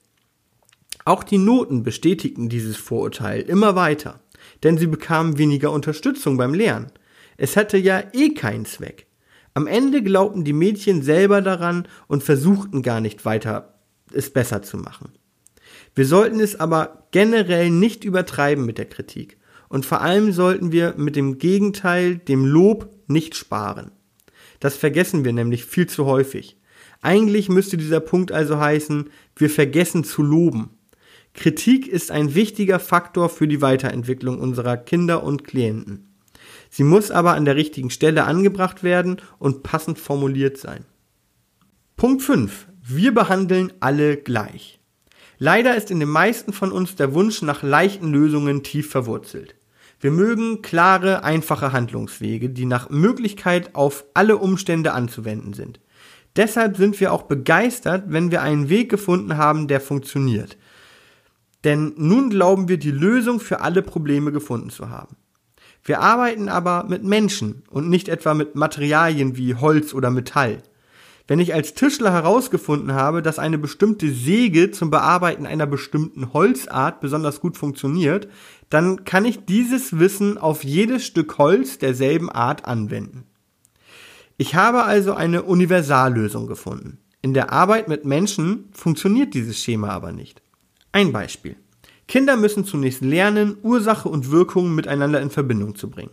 Auch 1.09 1.25
die 1.25 1.39
Noten 1.39 1.85
bestätigten 1.85 2.51
dieses 2.51 2.77
Vorurteil 2.77 3.41
immer 3.41 3.75
weiter, 3.75 4.21
denn 4.63 4.77
sie 4.77 4.89
bekamen 4.89 5.39
weniger 5.39 5.73
Unterstützung 5.73 6.37
beim 6.37 6.53
Lernen. 6.53 6.93
Es 7.39 7.57
hatte 7.57 7.79
ja 7.79 8.03
eh 8.13 8.35
keinen 8.35 8.67
Zweck. 8.67 9.07
Am 9.55 9.67
Ende 9.67 10.03
glaubten 10.03 10.45
die 10.45 10.53
Mädchen 10.53 11.01
selber 11.01 11.41
daran 11.41 11.89
und 12.09 12.23
versuchten 12.23 12.83
gar 12.83 13.01
nicht 13.01 13.25
weiter 13.25 13.79
es 14.13 14.29
besser 14.29 14.61
zu 14.61 14.77
machen. 14.77 15.13
Wir 15.95 16.05
sollten 16.05 16.41
es 16.41 16.61
aber 16.61 17.09
generell 17.11 17.71
nicht 17.71 18.05
übertreiben 18.05 18.67
mit 18.67 18.77
der 18.77 18.91
Kritik. 18.91 19.39
Und 19.71 19.87
vor 19.87 20.03
allem 20.03 20.33
sollten 20.33 20.73
wir 20.73 20.93
mit 20.99 21.17
dem 21.17 21.39
Gegenteil, 21.39 22.17
dem 22.17 22.45
Lob, 22.45 22.91
nicht 23.07 23.35
sparen. 23.35 23.93
Das 24.61 24.77
vergessen 24.77 25.25
wir 25.25 25.33
nämlich 25.33 25.65
viel 25.65 25.87
zu 25.87 26.05
häufig. 26.05 26.59
Eigentlich 27.01 27.49
müsste 27.49 27.79
dieser 27.79 28.01
Punkt 28.01 28.31
also 28.31 28.59
heißen, 28.59 29.09
wir 29.37 29.49
vergessen 29.49 30.05
zu 30.05 30.23
loben. 30.23 30.75
Kritik 31.39 31.87
ist 31.87 32.11
ein 32.11 32.35
wichtiger 32.35 32.81
Faktor 32.81 33.29
für 33.29 33.47
die 33.47 33.63
Weiterentwicklung 33.63 34.41
unserer 34.41 34.77
Kinder 34.77 35.23
und 35.23 35.45
Klienten. 35.45 36.09
Sie 36.69 36.83
muss 36.83 37.13
aber 37.13 37.35
an 37.35 37.45
der 37.45 37.55
richtigen 37.55 37.91
Stelle 37.91 38.25
angebracht 38.25 38.83
werden 38.83 39.19
und 39.39 39.63
passend 39.63 40.01
formuliert 40.01 40.59
sein. 40.59 40.85
Punkt 41.97 42.23
5. 42.23 42.67
Wir 42.83 43.15
behandeln 43.15 43.73
alle 43.79 44.17
gleich. 44.17 44.81
Leider 45.39 45.77
ist 45.77 45.93
in 45.93 46.01
den 46.01 46.09
meisten 46.09 46.53
von 46.53 46.73
uns 46.73 46.97
der 46.97 47.15
Wunsch 47.15 47.41
nach 47.43 47.63
leichten 47.63 48.11
Lösungen 48.11 48.65
tief 48.65 48.91
verwurzelt. 48.91 49.55
Wir 50.01 50.11
mögen 50.11 50.61
klare, 50.61 51.23
einfache 51.23 51.71
Handlungswege, 51.71 52.51
die 52.51 52.67
nach 52.67 52.91
Möglichkeit 52.91 53.77
auf 53.77 54.07
alle 54.13 54.39
Umstände 54.39 54.93
anzuwenden 54.93 55.53
sind. 55.53 55.79
Deshalb 56.35 56.77
sind 56.77 56.99
wir 56.99 57.13
auch 57.13 57.23
begeistert, 57.23 58.07
wenn 58.09 58.33
wir 58.33 58.43
einen 58.43 58.69
Weg 58.69 58.91
gefunden 58.91 59.37
haben, 59.37 59.69
der 59.69 59.81
funktioniert. 59.81 60.57
Denn 61.65 61.93
nun 61.97 62.31
glauben 62.31 62.69
wir, 62.69 62.79
die 62.79 62.91
Lösung 62.91 63.41
für 63.41 63.61
alle 63.61 63.83
Probleme 63.83 64.33
gefunden 64.33 64.71
zu 64.71 64.91
haben. 64.91 65.17
Wir 65.85 66.01
arbeiten 66.01 66.49
aber 66.49 66.85
mit 66.85 67.03
Menschen 67.03 67.63
und 67.71 67.89
nicht 67.89 68.09
etwa 68.09 68.35
mit 68.35 68.55
Materialien 68.55 69.37
wie 69.37 69.55
Holz 69.55 69.95
oder 69.95 70.11
Metall. 70.11 70.63
Wenn 71.27 71.41
ich 71.41 71.53
als 71.53 71.75
Tischler 71.75 72.11
herausgefunden 72.11 72.95
habe, 72.95 73.21
dass 73.21 73.39
eine 73.39 73.59
bestimmte 73.59 74.11
Säge 74.11 74.71
zum 74.71 74.91
Bearbeiten 74.91 75.45
einer 75.45 75.67
bestimmten 75.67 76.33
Holzart 76.33 77.01
besonders 77.01 77.41
gut 77.41 77.59
funktioniert, 77.59 78.29
dann 78.71 79.05
kann 79.05 79.27
ich 79.27 79.45
dieses 79.45 79.99
Wissen 79.99 80.39
auf 80.39 80.65
jedes 80.65 81.05
Stück 81.05 81.37
Holz 81.37 81.79
derselben 81.79 82.31
Art 82.31 82.65
anwenden. 82.65 83.25
Ich 84.39 84.55
habe 84.55 84.85
also 84.85 85.13
eine 85.13 85.43
Universallösung 85.43 86.47
gefunden. 86.47 86.99
In 87.21 87.35
der 87.35 87.53
Arbeit 87.53 87.89
mit 87.89 88.05
Menschen 88.05 88.71
funktioniert 88.73 89.35
dieses 89.35 89.59
Schema 89.59 89.89
aber 89.89 90.13
nicht. 90.13 90.41
Ein 90.93 91.13
Beispiel. 91.13 91.57
Kinder 92.07 92.37
müssen 92.37 92.65
zunächst 92.65 93.03
lernen, 93.03 93.59
Ursache 93.63 94.09
und 94.09 94.31
Wirkung 94.31 94.75
miteinander 94.75 95.21
in 95.21 95.31
Verbindung 95.31 95.75
zu 95.75 95.91
bringen. 95.91 96.11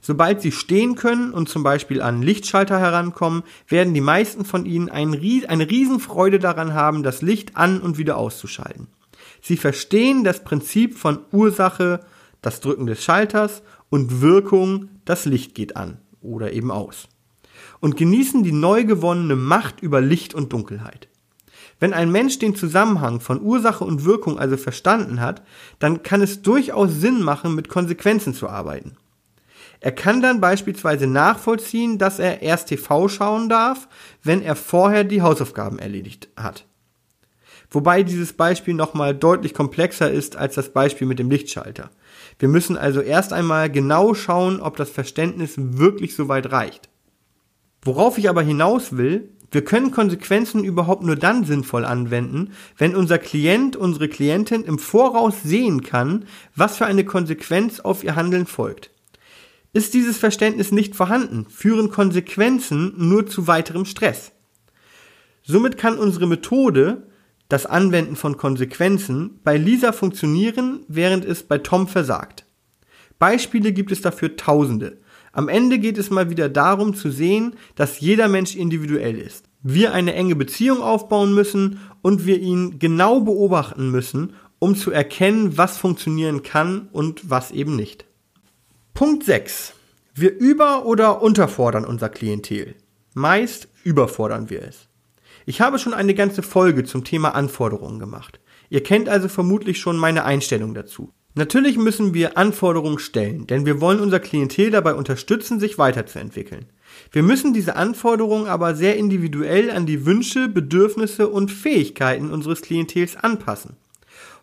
Sobald 0.00 0.40
sie 0.40 0.52
stehen 0.52 0.94
können 0.94 1.32
und 1.32 1.48
zum 1.48 1.62
Beispiel 1.62 2.02
an 2.02 2.22
Lichtschalter 2.22 2.78
herankommen, 2.78 3.42
werden 3.68 3.94
die 3.94 4.00
meisten 4.00 4.44
von 4.44 4.66
ihnen 4.66 4.88
eine 4.88 5.20
Riesenfreude 5.20 6.38
daran 6.38 6.74
haben, 6.74 7.02
das 7.02 7.22
Licht 7.22 7.56
an 7.56 7.80
und 7.80 7.98
wieder 7.98 8.16
auszuschalten. 8.16 8.88
Sie 9.40 9.56
verstehen 9.56 10.24
das 10.24 10.42
Prinzip 10.44 10.96
von 10.96 11.20
Ursache, 11.30 12.00
das 12.42 12.60
Drücken 12.60 12.86
des 12.86 13.02
Schalters 13.02 13.62
und 13.90 14.20
Wirkung, 14.20 14.88
das 15.04 15.24
Licht 15.24 15.54
geht 15.54 15.76
an 15.76 15.98
oder 16.20 16.52
eben 16.52 16.70
aus. 16.70 17.08
Und 17.80 17.96
genießen 17.96 18.42
die 18.42 18.52
neu 18.52 18.84
gewonnene 18.84 19.36
Macht 19.36 19.82
über 19.82 20.00
Licht 20.00 20.34
und 20.34 20.52
Dunkelheit. 20.52 21.08
Wenn 21.82 21.94
ein 21.94 22.12
Mensch 22.12 22.38
den 22.38 22.54
Zusammenhang 22.54 23.18
von 23.18 23.42
Ursache 23.42 23.82
und 23.82 24.04
Wirkung 24.04 24.38
also 24.38 24.56
verstanden 24.56 25.20
hat, 25.20 25.42
dann 25.80 26.04
kann 26.04 26.22
es 26.22 26.40
durchaus 26.40 26.92
Sinn 26.92 27.22
machen, 27.22 27.56
mit 27.56 27.68
Konsequenzen 27.68 28.34
zu 28.34 28.48
arbeiten. 28.48 28.96
Er 29.80 29.90
kann 29.90 30.22
dann 30.22 30.40
beispielsweise 30.40 31.08
nachvollziehen, 31.08 31.98
dass 31.98 32.20
er 32.20 32.40
erst 32.40 32.68
TV 32.68 33.08
schauen 33.08 33.48
darf, 33.48 33.88
wenn 34.22 34.42
er 34.42 34.54
vorher 34.54 35.02
die 35.02 35.22
Hausaufgaben 35.22 35.80
erledigt 35.80 36.28
hat. 36.36 36.66
Wobei 37.68 38.04
dieses 38.04 38.32
Beispiel 38.32 38.74
nochmal 38.74 39.12
deutlich 39.12 39.52
komplexer 39.52 40.08
ist 40.08 40.36
als 40.36 40.54
das 40.54 40.72
Beispiel 40.72 41.08
mit 41.08 41.18
dem 41.18 41.30
Lichtschalter. 41.30 41.90
Wir 42.38 42.46
müssen 42.46 42.76
also 42.76 43.00
erst 43.00 43.32
einmal 43.32 43.68
genau 43.68 44.14
schauen, 44.14 44.60
ob 44.60 44.76
das 44.76 44.90
Verständnis 44.90 45.54
wirklich 45.56 46.14
so 46.14 46.28
weit 46.28 46.52
reicht. 46.52 46.90
Worauf 47.84 48.18
ich 48.18 48.28
aber 48.28 48.42
hinaus 48.42 48.96
will, 48.96 49.30
wir 49.52 49.62
können 49.62 49.90
Konsequenzen 49.90 50.64
überhaupt 50.64 51.02
nur 51.02 51.14
dann 51.14 51.44
sinnvoll 51.44 51.84
anwenden, 51.84 52.52
wenn 52.78 52.96
unser 52.96 53.18
Klient, 53.18 53.76
unsere 53.76 54.08
Klientin 54.08 54.64
im 54.64 54.78
Voraus 54.78 55.42
sehen 55.42 55.82
kann, 55.82 56.24
was 56.56 56.78
für 56.78 56.86
eine 56.86 57.04
Konsequenz 57.04 57.78
auf 57.78 58.02
ihr 58.02 58.16
Handeln 58.16 58.46
folgt. 58.46 58.90
Ist 59.74 59.92
dieses 59.92 60.16
Verständnis 60.16 60.72
nicht 60.72 60.96
vorhanden, 60.96 61.46
führen 61.50 61.90
Konsequenzen 61.90 62.94
nur 62.96 63.26
zu 63.26 63.46
weiterem 63.46 63.84
Stress. 63.84 64.32
Somit 65.42 65.76
kann 65.76 65.98
unsere 65.98 66.26
Methode, 66.26 67.08
das 67.48 67.66
Anwenden 67.66 68.16
von 68.16 68.38
Konsequenzen, 68.38 69.40
bei 69.44 69.58
Lisa 69.58 69.92
funktionieren, 69.92 70.84
während 70.88 71.26
es 71.26 71.42
bei 71.42 71.58
Tom 71.58 71.88
versagt. 71.88 72.46
Beispiele 73.18 73.72
gibt 73.72 73.92
es 73.92 74.00
dafür 74.00 74.36
tausende. 74.36 75.01
Am 75.32 75.48
Ende 75.48 75.78
geht 75.78 75.96
es 75.96 76.10
mal 76.10 76.30
wieder 76.30 76.48
darum 76.48 76.94
zu 76.94 77.10
sehen, 77.10 77.56
dass 77.74 78.00
jeder 78.00 78.28
Mensch 78.28 78.54
individuell 78.54 79.18
ist. 79.18 79.46
Wir 79.62 79.94
eine 79.94 80.14
enge 80.14 80.36
Beziehung 80.36 80.82
aufbauen 80.82 81.34
müssen 81.34 81.80
und 82.02 82.26
wir 82.26 82.38
ihn 82.38 82.78
genau 82.78 83.20
beobachten 83.20 83.90
müssen, 83.90 84.34
um 84.58 84.76
zu 84.76 84.90
erkennen, 84.90 85.56
was 85.56 85.78
funktionieren 85.78 86.42
kann 86.42 86.88
und 86.92 87.30
was 87.30 87.50
eben 87.50 87.76
nicht. 87.76 88.04
Punkt 88.94 89.24
6. 89.24 89.72
Wir 90.14 90.36
über- 90.38 90.84
oder 90.84 91.22
unterfordern 91.22 91.86
unser 91.86 92.10
Klientel. 92.10 92.74
Meist 93.14 93.68
überfordern 93.84 94.50
wir 94.50 94.62
es. 94.62 94.88
Ich 95.46 95.60
habe 95.60 95.78
schon 95.78 95.94
eine 95.94 96.14
ganze 96.14 96.42
Folge 96.42 96.84
zum 96.84 97.04
Thema 97.04 97.34
Anforderungen 97.34 97.98
gemacht. 97.98 98.38
Ihr 98.68 98.82
kennt 98.82 99.08
also 99.08 99.28
vermutlich 99.28 99.80
schon 99.80 99.96
meine 99.96 100.24
Einstellung 100.24 100.74
dazu. 100.74 101.12
Natürlich 101.34 101.78
müssen 101.78 102.12
wir 102.12 102.36
Anforderungen 102.36 102.98
stellen, 102.98 103.46
denn 103.46 103.64
wir 103.64 103.80
wollen 103.80 104.00
unser 104.00 104.20
Klientel 104.20 104.70
dabei 104.70 104.94
unterstützen, 104.94 105.60
sich 105.60 105.78
weiterzuentwickeln. 105.78 106.66
Wir 107.10 107.22
müssen 107.22 107.54
diese 107.54 107.76
Anforderungen 107.76 108.46
aber 108.46 108.74
sehr 108.74 108.96
individuell 108.96 109.70
an 109.70 109.86
die 109.86 110.04
Wünsche, 110.04 110.48
Bedürfnisse 110.48 111.28
und 111.28 111.50
Fähigkeiten 111.50 112.30
unseres 112.30 112.60
Klientels 112.60 113.16
anpassen. 113.16 113.76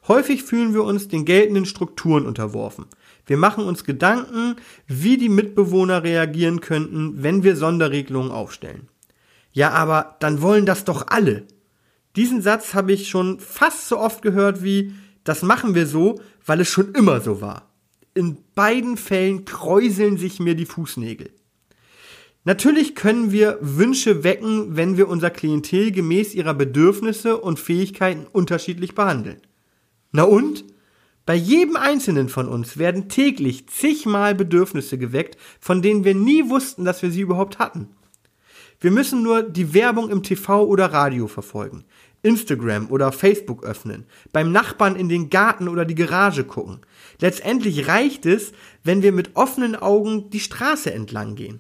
Häufig 0.08 0.44
fühlen 0.44 0.74
wir 0.74 0.84
uns 0.84 1.08
den 1.08 1.26
geltenden 1.26 1.66
Strukturen 1.66 2.26
unterworfen. 2.26 2.86
Wir 3.28 3.38
machen 3.38 3.66
uns 3.66 3.84
Gedanken, 3.84 4.56
wie 4.88 5.18
die 5.18 5.30
Mitbewohner 5.30 6.04
reagieren 6.04 6.62
könnten, 6.62 7.22
wenn 7.22 7.44
wir 7.44 7.56
Sonderregelungen 7.56 8.32
aufstellen. 8.32 8.88
Ja, 9.52 9.70
aber 9.70 10.16
dann 10.20 10.42
wollen 10.42 10.66
das 10.66 10.86
doch 10.86 11.06
alle. 11.10 11.44
Diesen 12.16 12.42
Satz 12.42 12.74
habe 12.74 12.92
ich 12.92 13.10
schon 13.10 13.40
fast 13.40 13.88
so 13.88 14.00
oft 14.00 14.24
gehört 14.24 14.64
wie, 14.64 14.94
das 15.24 15.44
machen 15.44 15.76
wir 15.76 15.86
so, 15.86 16.22
weil 16.46 16.62
es 16.62 16.70
schon 16.70 16.94
immer 16.94 17.22
so 17.22 17.42
war. 17.42 17.72
In 18.14 18.38
beiden 18.56 18.98
Fällen 18.98 19.46
kräuseln 19.46 20.18
sich 20.18 20.40
mir 20.40 20.56
die 20.56 20.66
Fußnägel. 20.66 21.32
Natürlich 22.46 22.96
können 22.96 23.32
wir 23.32 23.58
Wünsche 23.62 24.24
wecken, 24.24 24.76
wenn 24.76 24.98
wir 24.98 25.08
unser 25.08 25.30
Klientel 25.30 25.92
gemäß 25.92 26.34
ihrer 26.34 26.54
Bedürfnisse 26.54 27.38
und 27.38 27.60
Fähigkeiten 27.60 28.26
unterschiedlich 28.32 28.96
behandeln. 28.96 29.42
Na 30.12 30.24
und? 30.24 30.64
Bei 31.26 31.36
jedem 31.36 31.76
einzelnen 31.76 32.28
von 32.28 32.48
uns 32.48 32.78
werden 32.78 33.08
täglich 33.08 33.68
zigmal 33.68 34.34
Bedürfnisse 34.34 34.98
geweckt, 34.98 35.38
von 35.60 35.84
denen 35.84 36.04
wir 36.04 36.16
nie 36.16 36.50
wussten, 36.50 36.86
dass 36.86 37.04
wir 37.04 37.12
sie 37.12 37.22
überhaupt 37.22 37.60
hatten. 37.60 37.90
Wir 38.80 38.90
müssen 38.90 39.22
nur 39.22 39.44
die 39.44 39.74
Werbung 39.76 40.10
im 40.10 40.24
TV 40.24 40.66
oder 40.66 40.86
Radio 40.88 41.28
verfolgen, 41.28 41.84
Instagram 42.22 42.90
oder 42.90 43.12
Facebook 43.12 43.64
öffnen, 43.64 44.06
beim 44.32 44.52
Nachbarn 44.52 44.96
in 44.96 45.10
den 45.10 45.30
Garten 45.30 45.68
oder 45.68 45.86
die 45.86 45.96
Garage 45.96 46.44
gucken. 46.44 46.82
Letztendlich 47.20 47.88
reicht 47.88 48.26
es, 48.26 48.52
wenn 48.84 49.02
wir 49.02 49.12
mit 49.12 49.36
offenen 49.36 49.76
Augen 49.76 50.30
die 50.30 50.40
Straße 50.40 50.92
entlang 50.94 51.36
gehen. 51.36 51.60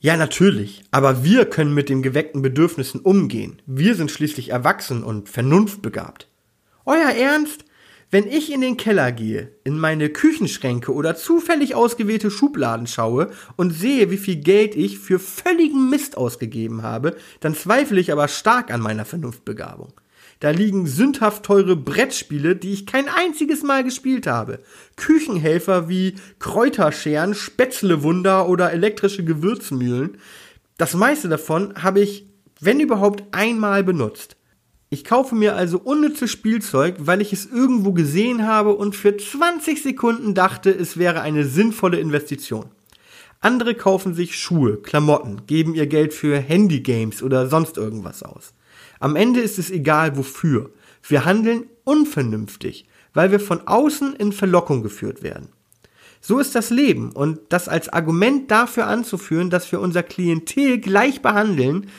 Ja, 0.00 0.16
natürlich, 0.16 0.84
aber 0.92 1.24
wir 1.24 1.44
können 1.46 1.74
mit 1.74 1.88
den 1.88 2.02
geweckten 2.02 2.40
Bedürfnissen 2.40 3.00
umgehen. 3.00 3.60
Wir 3.66 3.96
sind 3.96 4.12
schließlich 4.12 4.50
erwachsen 4.50 5.02
und 5.02 5.28
vernunftbegabt. 5.28 6.28
Euer 6.84 7.10
Ernst? 7.10 7.64
Wenn 8.10 8.26
ich 8.26 8.50
in 8.50 8.62
den 8.62 8.78
Keller 8.78 9.12
gehe, 9.12 9.52
in 9.64 9.78
meine 9.78 10.08
Küchenschränke 10.08 10.94
oder 10.94 11.14
zufällig 11.14 11.74
ausgewählte 11.74 12.30
Schubladen 12.30 12.86
schaue 12.86 13.30
und 13.56 13.70
sehe, 13.70 14.10
wie 14.10 14.16
viel 14.16 14.36
Geld 14.36 14.74
ich 14.74 14.98
für 14.98 15.18
völligen 15.18 15.90
Mist 15.90 16.16
ausgegeben 16.16 16.82
habe, 16.82 17.16
dann 17.40 17.54
zweifle 17.54 18.00
ich 18.00 18.10
aber 18.10 18.28
stark 18.28 18.72
an 18.72 18.80
meiner 18.80 19.04
Vernunftbegabung. 19.04 19.92
Da 20.40 20.50
liegen 20.50 20.86
sündhaft 20.86 21.42
teure 21.42 21.76
Brettspiele, 21.76 22.56
die 22.56 22.72
ich 22.72 22.86
kein 22.86 23.10
einziges 23.10 23.62
Mal 23.62 23.84
gespielt 23.84 24.26
habe. 24.26 24.60
Küchenhelfer 24.96 25.90
wie 25.90 26.14
Kräuterscheren, 26.38 27.34
Spätzlewunder 27.34 28.48
oder 28.48 28.72
elektrische 28.72 29.24
Gewürzmühlen. 29.24 30.16
Das 30.78 30.94
meiste 30.94 31.28
davon 31.28 31.74
habe 31.82 32.00
ich, 32.00 32.26
wenn 32.58 32.80
überhaupt, 32.80 33.24
einmal 33.32 33.84
benutzt. 33.84 34.37
Ich 34.90 35.04
kaufe 35.04 35.34
mir 35.34 35.54
also 35.54 35.78
unnützes 35.78 36.30
Spielzeug, 36.30 36.96
weil 37.00 37.20
ich 37.20 37.34
es 37.34 37.44
irgendwo 37.44 37.92
gesehen 37.92 38.46
habe 38.46 38.74
und 38.74 38.96
für 38.96 39.14
20 39.14 39.82
Sekunden 39.82 40.32
dachte, 40.32 40.70
es 40.70 40.96
wäre 40.96 41.20
eine 41.20 41.44
sinnvolle 41.44 42.00
Investition. 42.00 42.70
Andere 43.40 43.74
kaufen 43.74 44.14
sich 44.14 44.38
Schuhe, 44.38 44.78
Klamotten, 44.78 45.46
geben 45.46 45.74
ihr 45.74 45.86
Geld 45.86 46.14
für 46.14 46.38
Handygames 46.38 47.22
oder 47.22 47.48
sonst 47.48 47.76
irgendwas 47.76 48.22
aus. 48.22 48.54
Am 48.98 49.14
Ende 49.14 49.40
ist 49.40 49.58
es 49.58 49.70
egal 49.70 50.16
wofür. 50.16 50.70
Wir 51.06 51.26
handeln 51.26 51.64
unvernünftig, 51.84 52.86
weil 53.12 53.30
wir 53.30 53.40
von 53.40 53.68
außen 53.68 54.16
in 54.16 54.32
Verlockung 54.32 54.82
geführt 54.82 55.22
werden. 55.22 55.50
So 56.22 56.38
ist 56.38 56.54
das 56.54 56.70
Leben 56.70 57.12
und 57.12 57.38
das 57.50 57.68
als 57.68 57.90
Argument 57.90 58.50
dafür 58.50 58.86
anzuführen, 58.86 59.50
dass 59.50 59.70
wir 59.70 59.80
unser 59.80 60.02
Klientel 60.02 60.78
gleich 60.78 61.20
behandeln, 61.20 61.90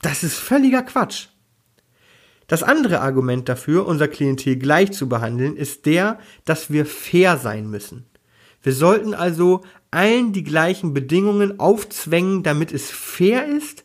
das 0.00 0.24
ist 0.24 0.36
völliger 0.36 0.82
Quatsch. 0.82 1.28
Das 2.46 2.62
andere 2.62 3.00
Argument 3.00 3.48
dafür, 3.48 3.86
unser 3.86 4.08
Klientel 4.08 4.56
gleich 4.56 4.92
zu 4.92 5.08
behandeln, 5.08 5.56
ist 5.56 5.86
der, 5.86 6.18
dass 6.44 6.70
wir 6.70 6.86
fair 6.86 7.38
sein 7.38 7.68
müssen. 7.68 8.06
Wir 8.62 8.72
sollten 8.72 9.14
also 9.14 9.62
allen 9.90 10.32
die 10.32 10.44
gleichen 10.44 10.92
Bedingungen 10.92 11.58
aufzwängen, 11.58 12.42
damit 12.42 12.72
es 12.72 12.90
fair 12.90 13.46
ist? 13.46 13.84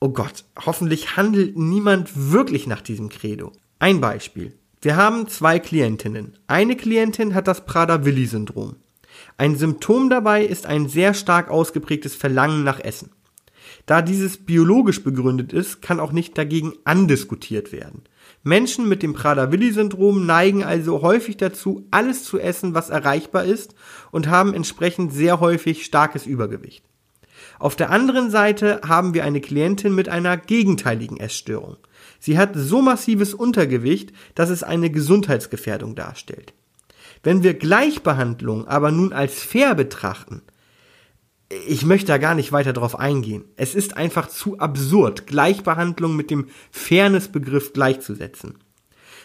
Oh 0.00 0.08
Gott, 0.08 0.44
hoffentlich 0.64 1.16
handelt 1.16 1.56
niemand 1.56 2.10
wirklich 2.30 2.66
nach 2.66 2.80
diesem 2.80 3.08
Credo. 3.08 3.52
Ein 3.78 4.00
Beispiel. 4.00 4.52
Wir 4.80 4.96
haben 4.96 5.28
zwei 5.28 5.58
Klientinnen. 5.58 6.36
Eine 6.46 6.76
Klientin 6.76 7.34
hat 7.34 7.48
das 7.48 7.64
Prader-Willi-Syndrom. 7.64 8.76
Ein 9.38 9.56
Symptom 9.56 10.10
dabei 10.10 10.44
ist 10.44 10.66
ein 10.66 10.88
sehr 10.88 11.14
stark 11.14 11.48
ausgeprägtes 11.48 12.14
Verlangen 12.14 12.64
nach 12.64 12.80
Essen. 12.80 13.10
Da 13.86 14.00
dieses 14.00 14.38
biologisch 14.38 15.04
begründet 15.04 15.52
ist, 15.52 15.82
kann 15.82 16.00
auch 16.00 16.12
nicht 16.12 16.38
dagegen 16.38 16.72
andiskutiert 16.84 17.70
werden. 17.70 18.02
Menschen 18.42 18.88
mit 18.88 19.02
dem 19.02 19.12
Prader-Willi-Syndrom 19.12 20.24
neigen 20.24 20.64
also 20.64 21.02
häufig 21.02 21.36
dazu, 21.36 21.86
alles 21.90 22.24
zu 22.24 22.38
essen, 22.38 22.74
was 22.74 22.90
erreichbar 22.90 23.44
ist 23.44 23.74
und 24.10 24.28
haben 24.28 24.54
entsprechend 24.54 25.12
sehr 25.12 25.40
häufig 25.40 25.84
starkes 25.84 26.26
Übergewicht. 26.26 26.84
Auf 27.58 27.76
der 27.76 27.90
anderen 27.90 28.30
Seite 28.30 28.80
haben 28.86 29.14
wir 29.14 29.24
eine 29.24 29.40
Klientin 29.40 29.94
mit 29.94 30.08
einer 30.08 30.36
gegenteiligen 30.36 31.18
Essstörung. 31.18 31.76
Sie 32.18 32.38
hat 32.38 32.52
so 32.54 32.82
massives 32.82 33.34
Untergewicht, 33.34 34.12
dass 34.34 34.50
es 34.50 34.62
eine 34.62 34.90
Gesundheitsgefährdung 34.90 35.94
darstellt. 35.94 36.52
Wenn 37.22 37.42
wir 37.42 37.54
Gleichbehandlung 37.54 38.66
aber 38.66 38.90
nun 38.90 39.12
als 39.12 39.42
fair 39.42 39.74
betrachten, 39.74 40.42
ich 41.66 41.84
möchte 41.84 42.08
da 42.08 42.18
gar 42.18 42.34
nicht 42.34 42.52
weiter 42.52 42.72
drauf 42.72 42.98
eingehen. 42.98 43.44
Es 43.56 43.74
ist 43.74 43.96
einfach 43.96 44.28
zu 44.28 44.58
absurd, 44.58 45.26
Gleichbehandlung 45.26 46.16
mit 46.16 46.30
dem 46.30 46.48
Fairness-Begriff 46.70 47.72
gleichzusetzen. 47.72 48.58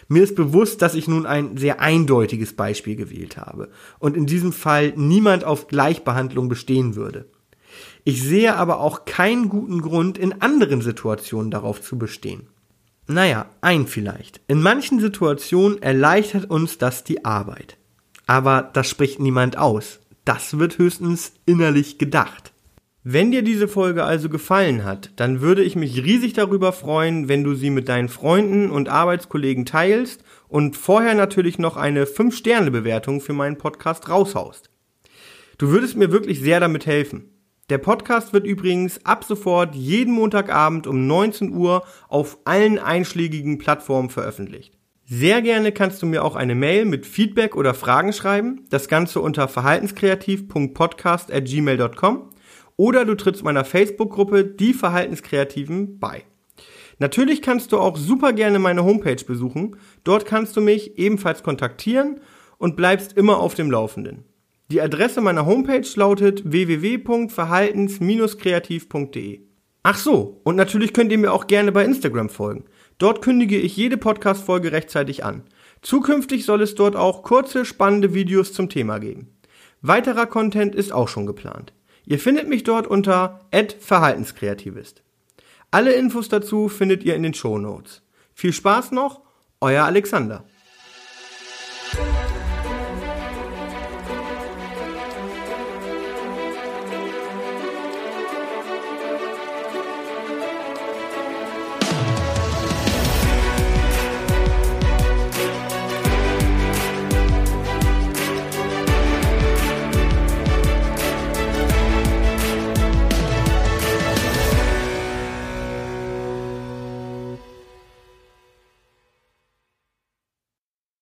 Mir 0.08 0.24
ist 0.24 0.34
bewusst, 0.34 0.82
dass 0.82 0.94
ich 0.94 1.06
nun 1.06 1.24
ein 1.24 1.56
sehr 1.56 1.80
eindeutiges 1.80 2.56
Beispiel 2.56 2.96
gewählt 2.96 3.36
habe 3.36 3.70
und 4.00 4.16
in 4.16 4.26
diesem 4.26 4.52
Fall 4.52 4.92
niemand 4.96 5.44
auf 5.44 5.68
Gleichbehandlung 5.68 6.48
bestehen 6.48 6.96
würde. 6.96 7.26
Ich 8.04 8.22
sehe 8.22 8.56
aber 8.56 8.80
auch 8.80 9.04
keinen 9.04 9.48
guten 9.48 9.80
Grund, 9.80 10.18
in 10.18 10.42
anderen 10.42 10.80
Situationen 10.80 11.50
darauf 11.50 11.80
zu 11.80 11.96
bestehen. 11.96 12.48
Naja, 13.06 13.46
ein 13.60 13.86
vielleicht. 13.86 14.40
In 14.48 14.62
manchen 14.62 15.00
Situationen 15.00 15.80
erleichtert 15.82 16.50
uns 16.50 16.78
das 16.78 17.04
die 17.04 17.24
Arbeit. 17.24 17.76
Aber 18.26 18.70
das 18.72 18.88
spricht 18.88 19.20
niemand 19.20 19.58
aus. 19.58 20.00
Das 20.30 20.60
wird 20.60 20.78
höchstens 20.78 21.32
innerlich 21.44 21.98
gedacht. 21.98 22.52
Wenn 23.02 23.32
dir 23.32 23.42
diese 23.42 23.66
Folge 23.66 24.04
also 24.04 24.28
gefallen 24.28 24.84
hat, 24.84 25.10
dann 25.16 25.40
würde 25.40 25.64
ich 25.64 25.74
mich 25.74 26.04
riesig 26.04 26.34
darüber 26.34 26.72
freuen, 26.72 27.26
wenn 27.26 27.42
du 27.42 27.54
sie 27.56 27.68
mit 27.68 27.88
deinen 27.88 28.08
Freunden 28.08 28.70
und 28.70 28.88
Arbeitskollegen 28.88 29.66
teilst 29.66 30.22
und 30.46 30.76
vorher 30.76 31.16
natürlich 31.16 31.58
noch 31.58 31.76
eine 31.76 32.04
5-Sterne-Bewertung 32.04 33.20
für 33.20 33.32
meinen 33.32 33.58
Podcast 33.58 34.08
raushaust. 34.08 34.70
Du 35.58 35.70
würdest 35.70 35.96
mir 35.96 36.12
wirklich 36.12 36.38
sehr 36.38 36.60
damit 36.60 36.86
helfen. 36.86 37.30
Der 37.68 37.78
Podcast 37.78 38.32
wird 38.32 38.46
übrigens 38.46 39.04
ab 39.04 39.24
sofort 39.24 39.74
jeden 39.74 40.14
Montagabend 40.14 40.86
um 40.86 41.08
19 41.08 41.52
Uhr 41.52 41.82
auf 42.06 42.38
allen 42.44 42.78
einschlägigen 42.78 43.58
Plattformen 43.58 44.10
veröffentlicht. 44.10 44.79
Sehr 45.12 45.42
gerne 45.42 45.72
kannst 45.72 46.00
du 46.02 46.06
mir 46.06 46.24
auch 46.24 46.36
eine 46.36 46.54
Mail 46.54 46.84
mit 46.84 47.04
Feedback 47.04 47.56
oder 47.56 47.74
Fragen 47.74 48.12
schreiben. 48.12 48.64
Das 48.70 48.86
Ganze 48.86 49.20
unter 49.20 49.48
verhaltenskreativ.podcast@gmail.com 49.48 52.30
oder 52.76 53.04
du 53.04 53.16
trittst 53.16 53.42
meiner 53.42 53.64
Facebook-Gruppe 53.64 54.44
Die 54.44 54.72
Verhaltenskreativen 54.72 55.98
bei. 55.98 56.22
Natürlich 57.00 57.42
kannst 57.42 57.72
du 57.72 57.78
auch 57.78 57.96
super 57.96 58.32
gerne 58.32 58.60
meine 58.60 58.84
Homepage 58.84 59.24
besuchen. 59.24 59.74
Dort 60.04 60.26
kannst 60.26 60.56
du 60.56 60.60
mich 60.60 60.96
ebenfalls 60.96 61.42
kontaktieren 61.42 62.20
und 62.58 62.76
bleibst 62.76 63.16
immer 63.16 63.38
auf 63.38 63.54
dem 63.54 63.68
Laufenden. 63.68 64.22
Die 64.70 64.80
Adresse 64.80 65.20
meiner 65.20 65.44
Homepage 65.44 65.88
lautet 65.96 66.48
www.verhaltens-kreativ.de. 66.48 69.40
Ach 69.82 69.98
so, 69.98 70.40
und 70.44 70.54
natürlich 70.54 70.92
könnt 70.92 71.10
ihr 71.10 71.18
mir 71.18 71.32
auch 71.32 71.48
gerne 71.48 71.72
bei 71.72 71.84
Instagram 71.84 72.28
folgen. 72.28 72.66
Dort 73.00 73.22
kündige 73.22 73.58
ich 73.58 73.78
jede 73.78 73.96
Podcast-Folge 73.96 74.72
rechtzeitig 74.72 75.24
an. 75.24 75.42
Zukünftig 75.80 76.44
soll 76.44 76.60
es 76.60 76.74
dort 76.74 76.96
auch 76.96 77.22
kurze, 77.22 77.64
spannende 77.64 78.12
Videos 78.12 78.52
zum 78.52 78.68
Thema 78.68 78.98
geben. 78.98 79.38
Weiterer 79.80 80.26
Content 80.26 80.74
ist 80.74 80.92
auch 80.92 81.08
schon 81.08 81.24
geplant. 81.24 81.72
Ihr 82.04 82.18
findet 82.18 82.46
mich 82.46 82.62
dort 82.62 82.86
unter 82.86 83.40
@verhaltenskreativist. 83.80 85.02
Alle 85.70 85.94
Infos 85.94 86.28
dazu 86.28 86.68
findet 86.68 87.02
ihr 87.02 87.14
in 87.14 87.22
den 87.22 87.32
Show 87.32 87.56
Notes. 87.56 88.02
Viel 88.34 88.52
Spaß 88.52 88.92
noch, 88.92 89.22
euer 89.62 89.84
Alexander. 89.84 90.44